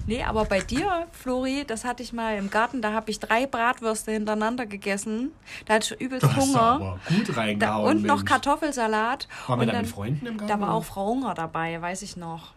[0.06, 3.46] Nee, aber bei dir, Flori, das hatte ich mal im Garten, da habe ich drei
[3.46, 5.32] Bratwürste hintereinander gegessen.
[5.66, 6.98] Da hatte ich übelst Hunger.
[7.08, 7.96] gut Da, reingehauen.
[7.98, 8.30] und noch Mensch.
[8.30, 9.28] Kartoffelsalat.
[9.46, 10.52] Waren wir und da dann, mit Freunden im Garten?
[10.52, 12.52] Da war auch Frau Hunger dabei, weiß ich noch.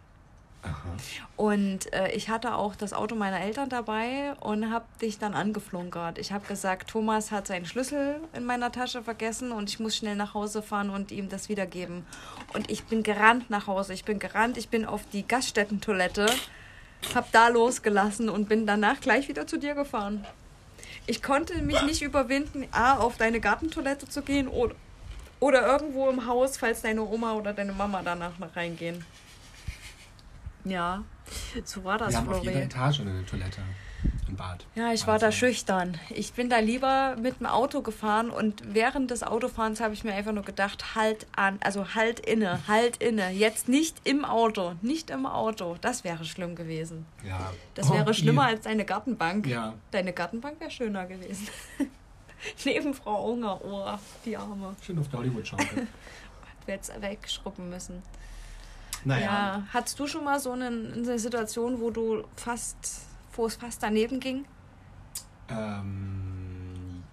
[0.64, 0.74] Aha.
[1.38, 6.20] Und äh, ich hatte auch das Auto meiner Eltern dabei und habe dich dann angeflunkert.
[6.20, 10.16] Ich habe gesagt, Thomas hat seinen Schlüssel in meiner Tasche vergessen und ich muss schnell
[10.16, 12.06] nach Hause fahren und ihm das wiedergeben.
[12.54, 13.94] Und ich bin gerannt nach Hause.
[13.94, 16.28] Ich bin gerannt, ich bin auf die Gaststättentoilette,
[17.16, 20.26] habe da losgelassen und bin danach gleich wieder zu dir gefahren.
[21.08, 24.76] Ich konnte mich nicht überwinden, A, auf deine Gartentoilette zu gehen oder,
[25.40, 29.04] oder irgendwo im Haus, falls deine Oma oder deine Mama danach noch reingehen.
[30.64, 31.04] Ja,
[31.66, 32.62] so war das, Wir haben auf jeder.
[32.62, 33.62] Etage eine Toilette.
[34.28, 34.66] Ein Bad.
[34.76, 35.98] Ja, ich war da schüchtern.
[36.10, 40.14] Ich bin da lieber mit dem Auto gefahren und während des Autofahrens habe ich mir
[40.14, 43.32] einfach nur gedacht, halt an, also halt inne, halt inne.
[43.32, 45.76] Jetzt nicht im Auto, nicht im Auto.
[45.82, 47.06] Das wäre schlimm gewesen.
[47.28, 47.52] Ja.
[47.76, 49.46] Das Oh, wäre schlimmer als deine Gartenbank.
[49.48, 49.74] Ja.
[49.92, 51.48] Deine Gartenbank wäre schöner gewesen.
[52.66, 53.86] Neben Frau Unger, oh,
[54.26, 54.76] die Arme.
[54.86, 55.88] Schön auf der Hollywood-Schaukel.
[56.66, 58.04] Du hättest wegschruppen müssen.
[59.04, 59.26] Naja.
[59.26, 59.64] Ja.
[59.74, 63.02] Hattest du schon mal so eine, eine Situation, wo du fast,
[63.34, 64.46] wo es fast daneben ging?
[65.50, 67.04] Ähm,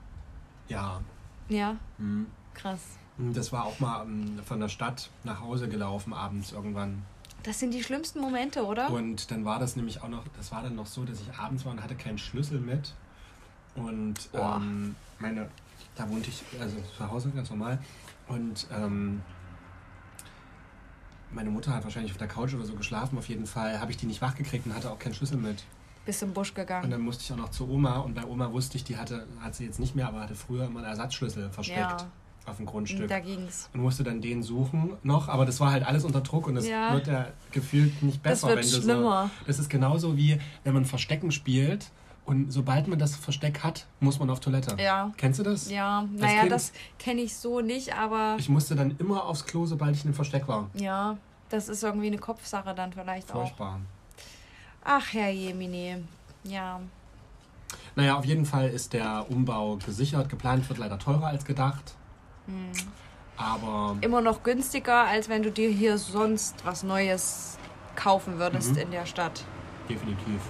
[0.69, 1.01] ja.
[1.49, 2.27] Ja, Hm.
[2.55, 2.81] krass.
[3.19, 7.03] Das war auch mal ähm, von der Stadt nach Hause gelaufen, abends irgendwann.
[7.43, 8.91] Das sind die schlimmsten Momente, oder?
[8.91, 11.65] Und dann war das nämlich auch noch, das war dann noch so, dass ich abends
[11.65, 12.95] war und hatte keinen Schlüssel mit.
[13.75, 15.49] Und ähm, meine,
[15.97, 17.79] da wohnte ich, also zu Hause ganz normal.
[18.29, 19.23] Und ähm,
[21.33, 23.19] meine Mutter hat wahrscheinlich auf der Couch oder so geschlafen.
[23.19, 25.65] Auf jeden Fall habe ich die nicht wach gekriegt und hatte auch keinen Schlüssel mit.
[26.09, 26.91] Bist im Busch Und gegangen.
[26.91, 27.99] dann musste ich auch noch zu Oma.
[27.99, 30.65] Und bei Oma wusste ich, die hatte, hat sie jetzt nicht mehr, aber hatte früher
[30.65, 31.97] immer einen Ersatzschlüssel versteckt Ja.
[32.47, 33.09] auf dem Grundstück.
[33.09, 33.69] Da ging's.
[33.75, 36.67] und musste dann den suchen noch, aber das war halt alles unter Druck und das
[36.67, 36.95] Ja.
[36.95, 39.31] wird ja gefühlt nicht Das besser, wird wenn du schlimmer.
[39.39, 39.45] so.
[39.47, 41.91] Das ist genauso wie wenn man Verstecken spielt
[42.25, 44.77] Und sobald man das Versteck hat, muss man auf Toilette.
[44.83, 45.13] Ja.
[45.19, 45.71] Kennst du das?
[45.71, 49.45] Ja, Als naja, Kind- das kenne ich so nicht, aber Ich musste dann immer aufs
[49.47, 50.69] Klo, sobald ich in einem Versteck war.
[50.75, 51.17] ja,
[51.51, 53.41] das ist irgendwie eine Kopfsache dann vielleicht auch.
[53.41, 53.81] Furchtbar.
[54.91, 56.03] Ach, Herr Jemine.
[56.45, 56.81] Ja.
[57.95, 60.31] Naja, auf jeden Fall ist der Umbau gesichert.
[60.31, 61.95] Geplant wird leider teurer als gedacht.
[62.47, 62.73] Hm.
[63.37, 67.59] Aber Immer noch günstiger, als wenn du dir hier sonst was Neues
[67.97, 68.79] kaufen würdest Mhm.
[68.79, 69.45] in der Stadt.
[69.91, 70.41] definitiv.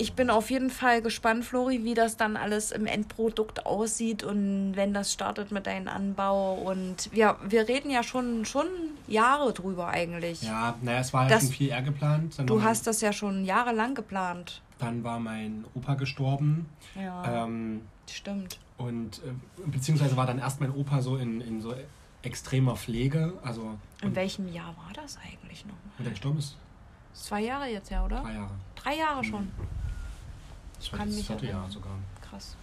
[0.00, 4.72] Ich bin auf jeden Fall gespannt, Flori, wie das dann alles im Endprodukt aussieht und
[4.74, 6.54] wenn das startet mit deinem Anbau.
[6.54, 8.66] Und wir, wir reden ja schon, schon
[9.08, 10.40] Jahre drüber eigentlich.
[10.40, 12.34] Ja, naja, es war ja Das- schon viel eher geplant.
[12.46, 14.62] Du hast das ja schon jahrelang geplant.
[14.78, 16.64] Dann war mein Opa gestorben.
[16.94, 18.58] Ja, Ähm, stimmt.
[18.78, 19.32] und äh,
[19.66, 21.74] beziehungsweise war dann erst mein Opa so in, in so
[22.22, 23.34] extremer Pflege.
[23.42, 25.74] Also In welchem Jahr war das eigentlich noch?
[25.98, 26.56] und der gestorben ist
[27.12, 28.20] Zwei Jahre jetzt, ja, oder?
[28.22, 28.50] drei Jahre.
[28.76, 29.50] Drei Jahre schon.
[30.80, 31.92] Ich kann das vierte Jahr sogar.
[32.28, 32.56] Krass.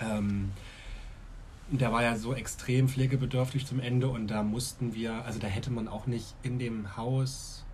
[0.00, 0.52] Ähm,
[1.70, 5.70] der war ja so extrem pflegebedürftig zum Ende und da mussten wir, also da hätte
[5.70, 7.64] man auch nicht in dem Haus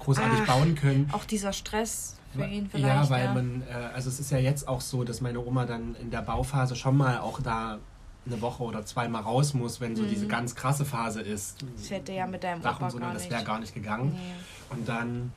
[0.00, 1.08] großartig Ach, bauen können.
[1.12, 2.86] Auch dieser Stress für ihn vielleicht.
[2.86, 5.94] ja, weil man, äh, also es ist ja jetzt auch so, dass meine Oma dann
[5.96, 7.78] in der Bauphase schon mal auch da
[8.26, 10.08] eine Woche oder zweimal raus muss, wenn so Mhm.
[10.08, 11.64] diese ganz krasse Phase ist.
[11.76, 14.12] Das hätte ja mit deinem Dach Opa und so, gar das wäre gar nicht gegangen.
[14.14, 14.74] Nee.
[14.76, 15.32] Und dann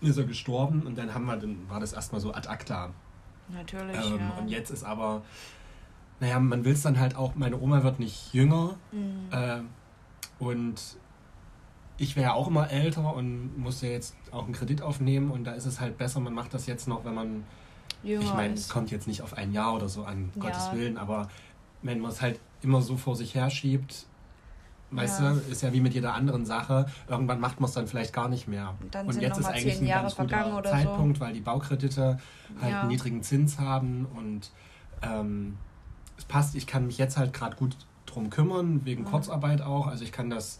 [0.00, 2.90] ist er gestorben und dann haben wir, dann war das erstmal so ad acta.
[3.48, 4.30] Natürlich, Ähm, ja.
[4.38, 5.22] Und jetzt ist aber,
[6.20, 9.28] naja, man will es dann halt auch, meine Oma wird nicht jünger Mhm.
[9.30, 9.60] äh,
[10.38, 10.80] und
[11.96, 15.52] ich wäre ja auch immer älter und musste jetzt auch einen Kredit aufnehmen und da
[15.52, 17.44] ist es halt besser, man macht das jetzt noch, wenn man,
[18.04, 20.42] Jünger ich meine, es kommt jetzt nicht auf ein Jahr oder so an, Ja.
[20.42, 21.28] Gottes Willen, aber
[21.82, 24.06] wenn man es halt immer so vor sich her schiebt,
[24.90, 25.32] weißt Ja.
[25.34, 28.28] du, ist ja wie mit jeder anderen Sache, irgendwann macht man es dann vielleicht gar
[28.28, 28.74] nicht mehr.
[28.90, 30.74] Dann und jetzt ist eigentlich ein Jahre ganz guter oder so.
[30.76, 32.18] Zeitpunkt, weil die Baukredite
[32.60, 32.80] halt Ja.
[32.80, 34.50] einen niedrigen Zins haben und
[35.02, 35.56] ähm,
[36.16, 37.76] es passt, ich kann mich jetzt halt gerade gut
[38.06, 39.06] drum kümmern, wegen Mhm.
[39.06, 39.86] Kurzarbeit auch.
[39.86, 40.58] Also ich kann das,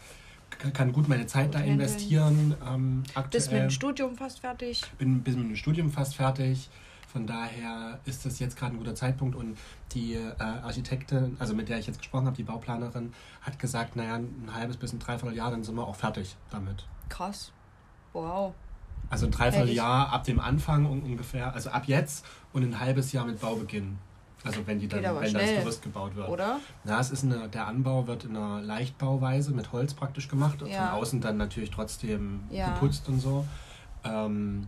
[0.73, 2.53] kann- gut meine Zeit Gut da investieren.
[2.67, 4.83] Ähm, aktuell Bist mit dem Studium fast fertig.
[4.97, 6.69] bin, bin mit dem Studium fast fertig.
[7.11, 9.57] Von daher ist das jetzt gerade ein guter Zeitpunkt und
[9.93, 14.15] die äh, Architektin, also mit der ich jetzt gesprochen habe, die Bauplanerin, hat gesagt, naja,
[14.15, 16.85] ein halbes bis ein Dreivierteljahr, dann sind wir auch fertig damit.
[17.09, 17.51] Krass.
[18.13, 18.53] Wow.
[19.09, 23.25] Also ein Dreivierteljahr ab dem Anfang un- ungefähr, also ab jetzt und ein halbes Jahr
[23.25, 23.97] mit Baubeginn.
[24.43, 26.29] Also wenn die dann, wenn das schnell, Gerüst gebaut wird.
[26.29, 26.59] Oder?
[26.83, 30.61] Na, es ist eine, der Anbau wird in einer Leichtbauweise mit Holz praktisch gemacht.
[30.65, 30.91] Ja.
[30.91, 32.69] Von außen dann natürlich trotzdem Ja.
[32.73, 33.45] geputzt und so.
[34.03, 34.67] Ähm,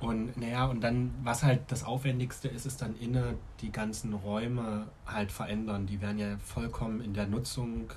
[0.00, 4.86] und naja, und dann, was halt das Aufwendigste ist, ist dann inne die ganzen Räume
[5.06, 5.86] halt verändern.
[5.86, 7.90] Die werden ja vollkommen in der Nutzung,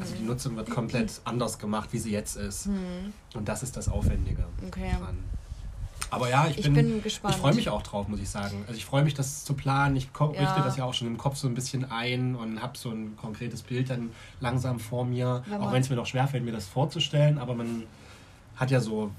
[0.00, 0.26] also die Mhm.
[0.28, 2.66] Nutzung wird komplett anders gemacht, wie sie jetzt ist.
[2.66, 3.12] Hm.
[3.34, 4.96] Und das ist das Aufwendige Okay.
[5.00, 5.18] dran.
[6.10, 7.34] Aber ja, ich Ich bin, bin gespannt.
[7.34, 8.62] ich freue mich auch drauf, muss ich sagen.
[8.68, 9.96] Also ich freue mich, das zu planen.
[9.96, 10.26] Ich Ja.
[10.28, 13.16] richte das ja auch schon im Kopf so ein bisschen ein und habe so ein
[13.16, 14.10] konkretes Bild dann
[14.40, 15.42] langsam vor mir.
[15.46, 17.84] Wenn auch wenn es mir noch schwerfällt, mir das vorzustellen, aber man
[18.56, 19.10] hat ja so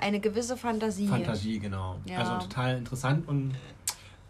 [0.00, 1.08] Eine gewisse Fantasie.
[1.08, 1.96] Fantasie, genau.
[2.06, 2.18] Ja.
[2.18, 3.54] Also total interessant und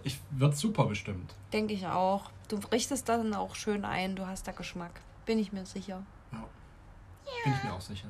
[0.02, 1.34] ich wird super bestimmt.
[1.52, 2.30] Denke ich auch.
[2.48, 4.16] Du richtest dann auch schön ein.
[4.16, 5.00] Du hast da Geschmack.
[5.26, 6.02] Bin ich mir sicher.
[6.32, 6.44] Ja.
[7.44, 8.08] Bin ich mir auch sicher.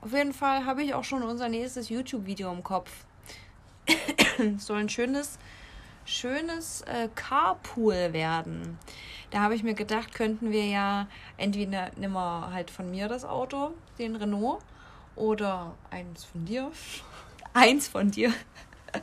[0.00, 2.90] Auf jeden Fall habe ich auch schon unser nächstes YouTube-Video im Kopf.
[4.58, 5.38] Soll ein schönes,
[6.04, 8.78] schönes äh, Carpool werden.
[9.30, 11.06] Da habe ich mir gedacht, könnten wir ja
[11.38, 14.60] entweder nimm mal halt von mir das Auto, den Renault,
[15.16, 16.70] oder eins von dir.
[17.56, 18.30] Eins von dir
[18.92, 19.00] Aus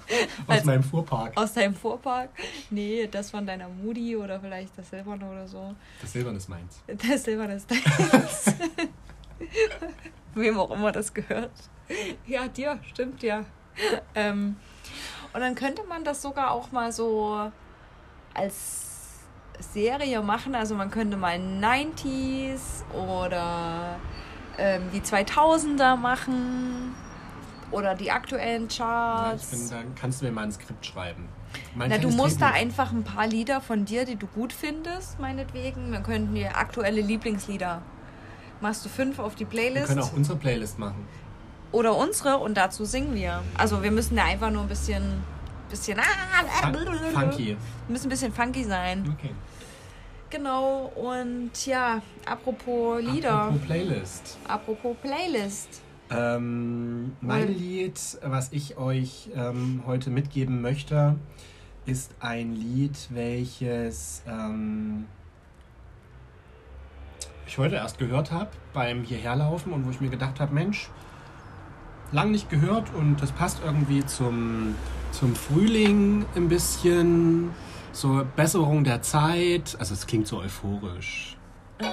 [0.48, 1.38] Als- meinem Fuhrpark.
[1.38, 2.30] aus deinem Vorpark.
[2.70, 5.74] Nee, das von deiner Moody oder vielleicht das Silberne oder so.
[6.02, 6.82] Das Silberne ist meins.
[6.88, 8.54] Das Silberne ist deins.
[10.36, 11.52] Wem auch immer das gehört.
[12.26, 13.46] Ja, dir, stimmt ja.
[14.16, 14.58] Ähm,
[15.34, 17.50] und dann könnte man das sogar auch mal so
[18.34, 19.20] als
[19.60, 20.56] Serie machen.
[20.56, 24.00] Also man könnte mal 90s oder
[24.58, 26.94] ähm, die 2000er machen
[27.72, 28.76] oder die aktuellen Ja,
[29.32, 29.48] Charts.
[29.48, 31.30] bin, da kannst du mir mal ein Skript schreiben.
[31.76, 35.20] Mein Na, du musst da einfach ein paar Lieder von dir, die du gut findest,
[35.20, 35.92] meinetwegen.
[35.92, 37.82] Dann könnten wir aktuelle Lieblingslieder.
[38.62, 41.08] Machst du fünf auf die Wir Playlist können auch unsere Playlist machen.
[41.72, 43.42] oder unsere und dazu singen wir.
[43.58, 45.24] Also wir müssen da einfach nur ein bisschen,
[45.70, 47.48] bisschen, Fun funky.
[47.48, 49.16] Wir müssen ein bisschen funky sein.
[49.18, 49.32] Okay.
[50.32, 50.92] Genau.
[50.96, 53.60] Und ja, apropos Lieder, apropos,
[54.48, 55.02] Apropos Playlist.
[55.02, 55.82] Playlist.
[56.10, 57.56] Ähm, mein Wohl.
[57.56, 61.16] Lied, was ich euch ähm, heute mitgeben möchte,
[61.86, 65.06] ist ein Lied, welches ähm,
[67.46, 70.90] ich heute erst gehört habe beim Hierherlaufen und wo ich mir gedacht habe, Mensch,
[72.12, 74.76] lang nicht gehört und das passt irgendwie zum
[75.12, 77.52] zum Frühling ein bisschen,
[77.92, 79.76] so Besserung der Zeit.
[79.80, 81.38] Also es klingt so euphorisch.
[81.80, 81.90] Okay.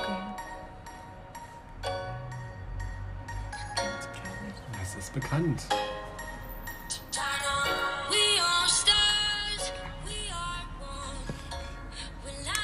[4.78, 5.62] Das ist bekannt.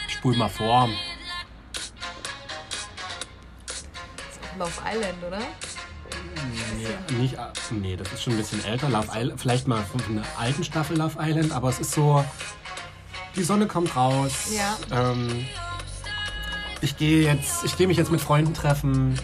[0.09, 0.89] Spul mal vor.
[4.59, 5.41] Love Island, oder?
[6.77, 7.37] Nee, nicht,
[7.73, 8.89] nee, das ist schon ein bisschen älter.
[8.89, 12.25] Love Island, vielleicht mal von einer alten Staffel Love Island, aber es ist so,
[13.37, 14.49] die Sonne kommt raus.
[14.55, 14.77] Ja.
[15.11, 15.47] Ähm,
[16.81, 19.19] ich gehe jetzt, ich gehe mich jetzt mit Freunden treffen,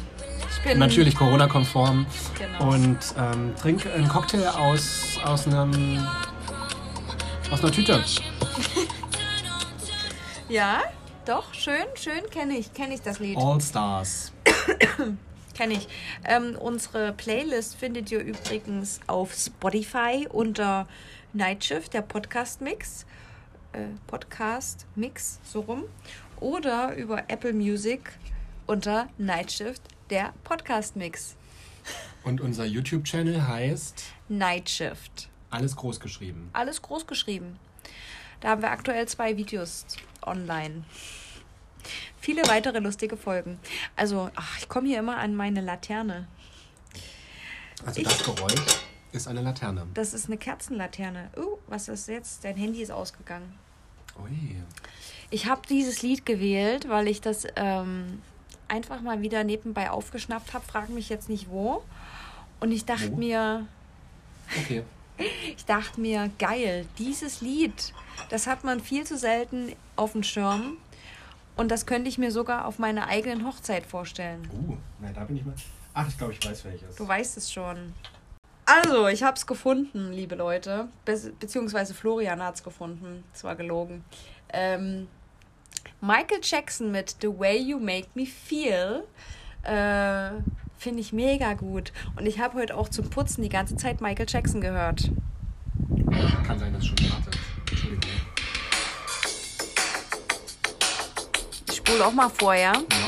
[0.57, 2.07] Ich bin natürlich Corona-konform
[2.39, 2.71] Genau.
[2.73, 6.07] und ähm, trinke einen Cocktail aus aus einem
[7.51, 8.03] aus einer Tüte.
[10.49, 10.81] Ja,
[11.27, 13.37] doch, schön, schön kenne ich, kenne ich das Lied.
[13.39, 14.33] All Stars.
[15.55, 15.87] Kenne ich.
[16.25, 20.89] Ähm, unsere Playlist findet ihr übrigens auf Spotify unter
[21.35, 23.05] Nightshift, der Podcast-Mix.
[23.73, 25.85] Äh, Podcast-Mix, so rum.
[26.41, 28.13] Oder über Apple Music
[28.67, 31.37] unter Nightshift, der Podcast-Mix.
[32.25, 35.29] Und unser YouTube-Channel heißt Nightshift.
[35.51, 36.51] alles groß geschrieben.
[36.53, 37.59] Alles groß geschrieben.
[38.41, 39.85] Da haben wir aktuell zwei Videos
[40.23, 40.85] online.
[42.21, 43.59] Viele weitere lustige Folgen.
[43.97, 46.27] Also, ach, ich komme hier immer an meine Laterne.
[47.87, 48.81] Also Ich- das Geräusch
[49.13, 49.87] ist eine Laterne.
[49.95, 51.31] Das ist eine Kerzenlaterne.
[51.37, 52.45] Oh, was ist jetzt?
[52.45, 53.59] Dein Handy ist ausgegangen.
[54.23, 54.63] Ui.
[55.31, 58.21] Ich habe dieses Lied gewählt, weil ich das ähm,
[58.69, 60.65] einfach mal wieder nebenbei aufgeschnappt habe.
[60.65, 61.83] Frag mich jetzt nicht wo.
[62.61, 63.17] Und ich dachte Wo?
[63.17, 63.67] mir,
[64.65, 64.83] Okay.
[65.57, 67.93] ich dachte mir, geil, dieses Lied,
[68.29, 70.77] das hat man viel zu selten auf dem Schirm.
[71.57, 74.49] Und das könnte ich mir sogar auf meiner eigenen Hochzeit vorstellen.
[74.53, 75.55] Uh, na, da bin ich mal.
[75.93, 76.97] Ach, ich glaube, ich weiß welches.
[76.97, 77.93] Du weißt es schon.
[78.73, 80.89] Also, ich habe es gefunden, liebe Leute.
[81.05, 83.25] Be beziehungsweise Florian hat es gefunden.
[83.33, 84.05] Das war gelogen.
[84.53, 85.09] Ähm,
[86.01, 89.05] Michael Jackson mit The Way You Make Me Feel.
[89.65, 90.41] Äh,
[90.79, 91.93] Finde ich mega gut.
[92.17, 95.11] Und ich habe heute auch zum Putzen die ganze Zeit Michael Jackson gehört.
[96.47, 97.39] Kann sein, dass es schon wartet.
[97.69, 98.11] Entschuldigung.
[101.69, 102.73] Ich spule auch mal vor, ja?
[102.73, 103.00] Ja.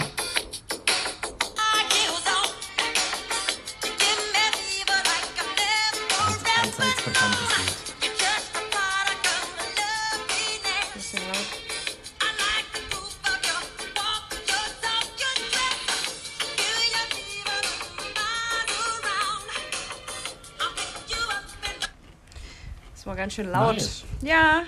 [23.23, 23.75] Ganz schön laut.
[23.77, 24.05] Nice.
[24.23, 24.63] Ja,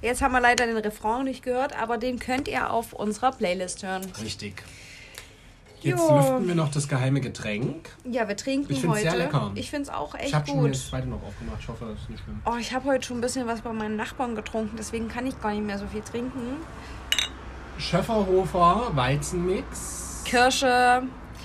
[0.00, 3.82] jetzt haben wir leider den Refrain nicht gehört, aber den könnt ihr auf unserer Playlist
[3.82, 4.02] hören.
[4.22, 4.62] Richtig.
[5.82, 6.16] Jetzt Jo.
[6.16, 7.90] lüften wir noch das geheime Getränk.
[8.04, 9.10] Ja, wir trinken Ich find's heute.
[9.10, 9.52] sehr lecker.
[9.54, 10.70] Ich finde es auch Ich echt habe schon gut.
[10.72, 11.58] das zweite noch aufgemacht.
[11.60, 12.40] Ich hoffe, das ist nicht schlimm.
[12.46, 15.38] Oh, ich habe heute schon ein bisschen was bei meinen Nachbarn getrunken, deswegen kann ich
[15.40, 16.56] gar nicht mehr so viel trinken.
[17.78, 20.22] Schöfferhofer Weizenmix.
[20.24, 21.02] Kirsche.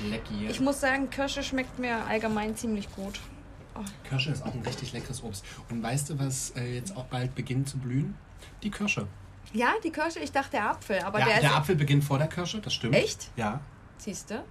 [0.10, 0.48] Lecki.
[0.50, 3.20] Ich muss sagen, Kirsche schmeckt mir allgemein ziemlich gut.
[4.08, 5.44] Kirsche ist auch ein richtig leckeres Obst.
[5.70, 8.16] Und weißt du, was äh, jetzt auch bald beginnt zu blühen?
[8.62, 9.08] Die Kirsche.
[9.54, 11.56] Ja, die Kirsche, ich dachte der Apfel, aber ja, der, der.
[11.56, 12.96] Apfel beginnt vor der Kirsche, das stimmt.
[12.96, 13.30] Echt?
[13.36, 13.60] Ja,
[13.98, 14.44] Siehst du?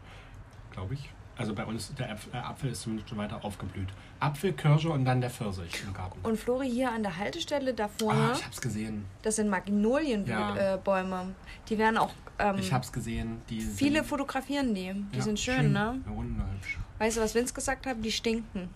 [0.71, 1.11] glaube ich.
[1.37, 3.89] Also bei uns, der Apfel, äh, Apfel ist zumindest schon weiter aufgeblüht.
[4.21, 6.19] Apfel, Kirsche und dann der Pfirsich im Garten.
[6.23, 9.07] Und Flori hier an der Haltestelle da vorne, Ah, ich hab's gesehen.
[9.23, 10.31] das sind Magnolienbäume.
[10.59, 10.75] Ja.
[10.77, 11.27] Äh,
[11.69, 12.13] die werden auch.
[12.39, 13.41] Ähm, Ich hab's gesehen.
[13.75, 14.93] Viele fotografieren die.
[15.13, 16.01] Die ja, sind schön, ne?
[16.07, 16.79] Ja, wunderhübsch.
[16.99, 17.97] Weißt du, was Vince gesagt hat?
[18.05, 18.69] Die stinken.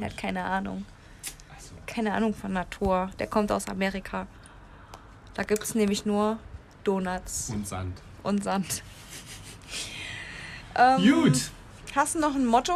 [0.00, 0.84] Er hat keine Ahnung.
[1.54, 3.10] Also, Keine Ahnung von Natur.
[3.18, 4.26] Der kommt aus Amerika.
[5.34, 6.38] Da gibt es nämlich nur
[6.84, 8.00] Donuts und Sand.
[8.22, 8.82] und Sand.
[10.74, 11.50] Ähm, Gut.
[11.94, 12.72] Hast du noch ein Motto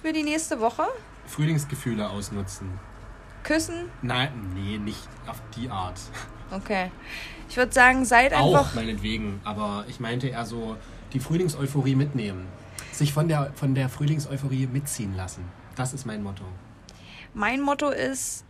[0.00, 0.84] für die nächste Woche?
[1.26, 2.78] Frühlingsgefühle ausnutzen.
[3.42, 3.90] Küssen?
[4.00, 5.98] Nein, nee, nicht auf die Art.
[6.52, 6.92] Okay.
[7.48, 8.74] Ich würde sagen, seid Auch einfach.
[8.74, 10.76] meinetwegen, aber ich meinte eher so
[11.12, 12.46] die Frühlingseuphorie mitnehmen.
[12.92, 15.44] Sich von der, von der Frühlingseuphorie mitziehen lassen.
[15.76, 16.44] Das ist mein Motto.
[17.34, 18.44] Mein Motto ist,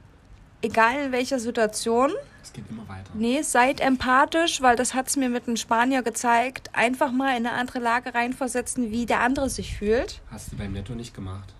[0.60, 2.10] egal in welcher Situation,
[2.42, 3.10] Es geht immer weiter.
[3.14, 6.70] nee, seid empathisch, weil das hat es mir mit einem Spanier gezeigt.
[6.72, 10.20] Einfach mal in eine andere Lage reinversetzen, wie der andere sich fühlt.
[10.30, 11.54] Hast du beim Netto nicht gemacht.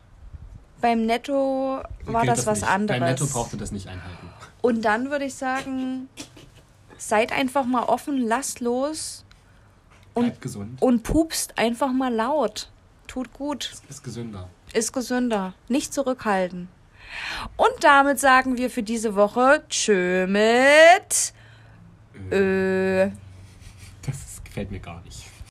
[0.81, 2.71] Beim Netto war Gilt das, was nicht.
[2.71, 3.01] anderes.
[3.01, 4.29] Beim Netto brauchte das nicht einhalten.
[4.61, 6.09] Und dann würde ich sagen,
[6.99, 9.22] seid einfach mal offen, lasst los
[10.15, 10.81] Und- Bleib gesund.
[10.83, 12.69] und pupst einfach mal laut.
[13.07, 14.49] Tut gut, Ist gesünder.
[14.73, 15.55] ist gesünder.
[15.69, 16.69] Nicht zurückhalten.
[17.57, 21.33] Und damit sagen wir für diese Woche Tschö mit
[22.31, 23.11] Ö.
[24.07, 25.25] Das gefällt mir gar nicht.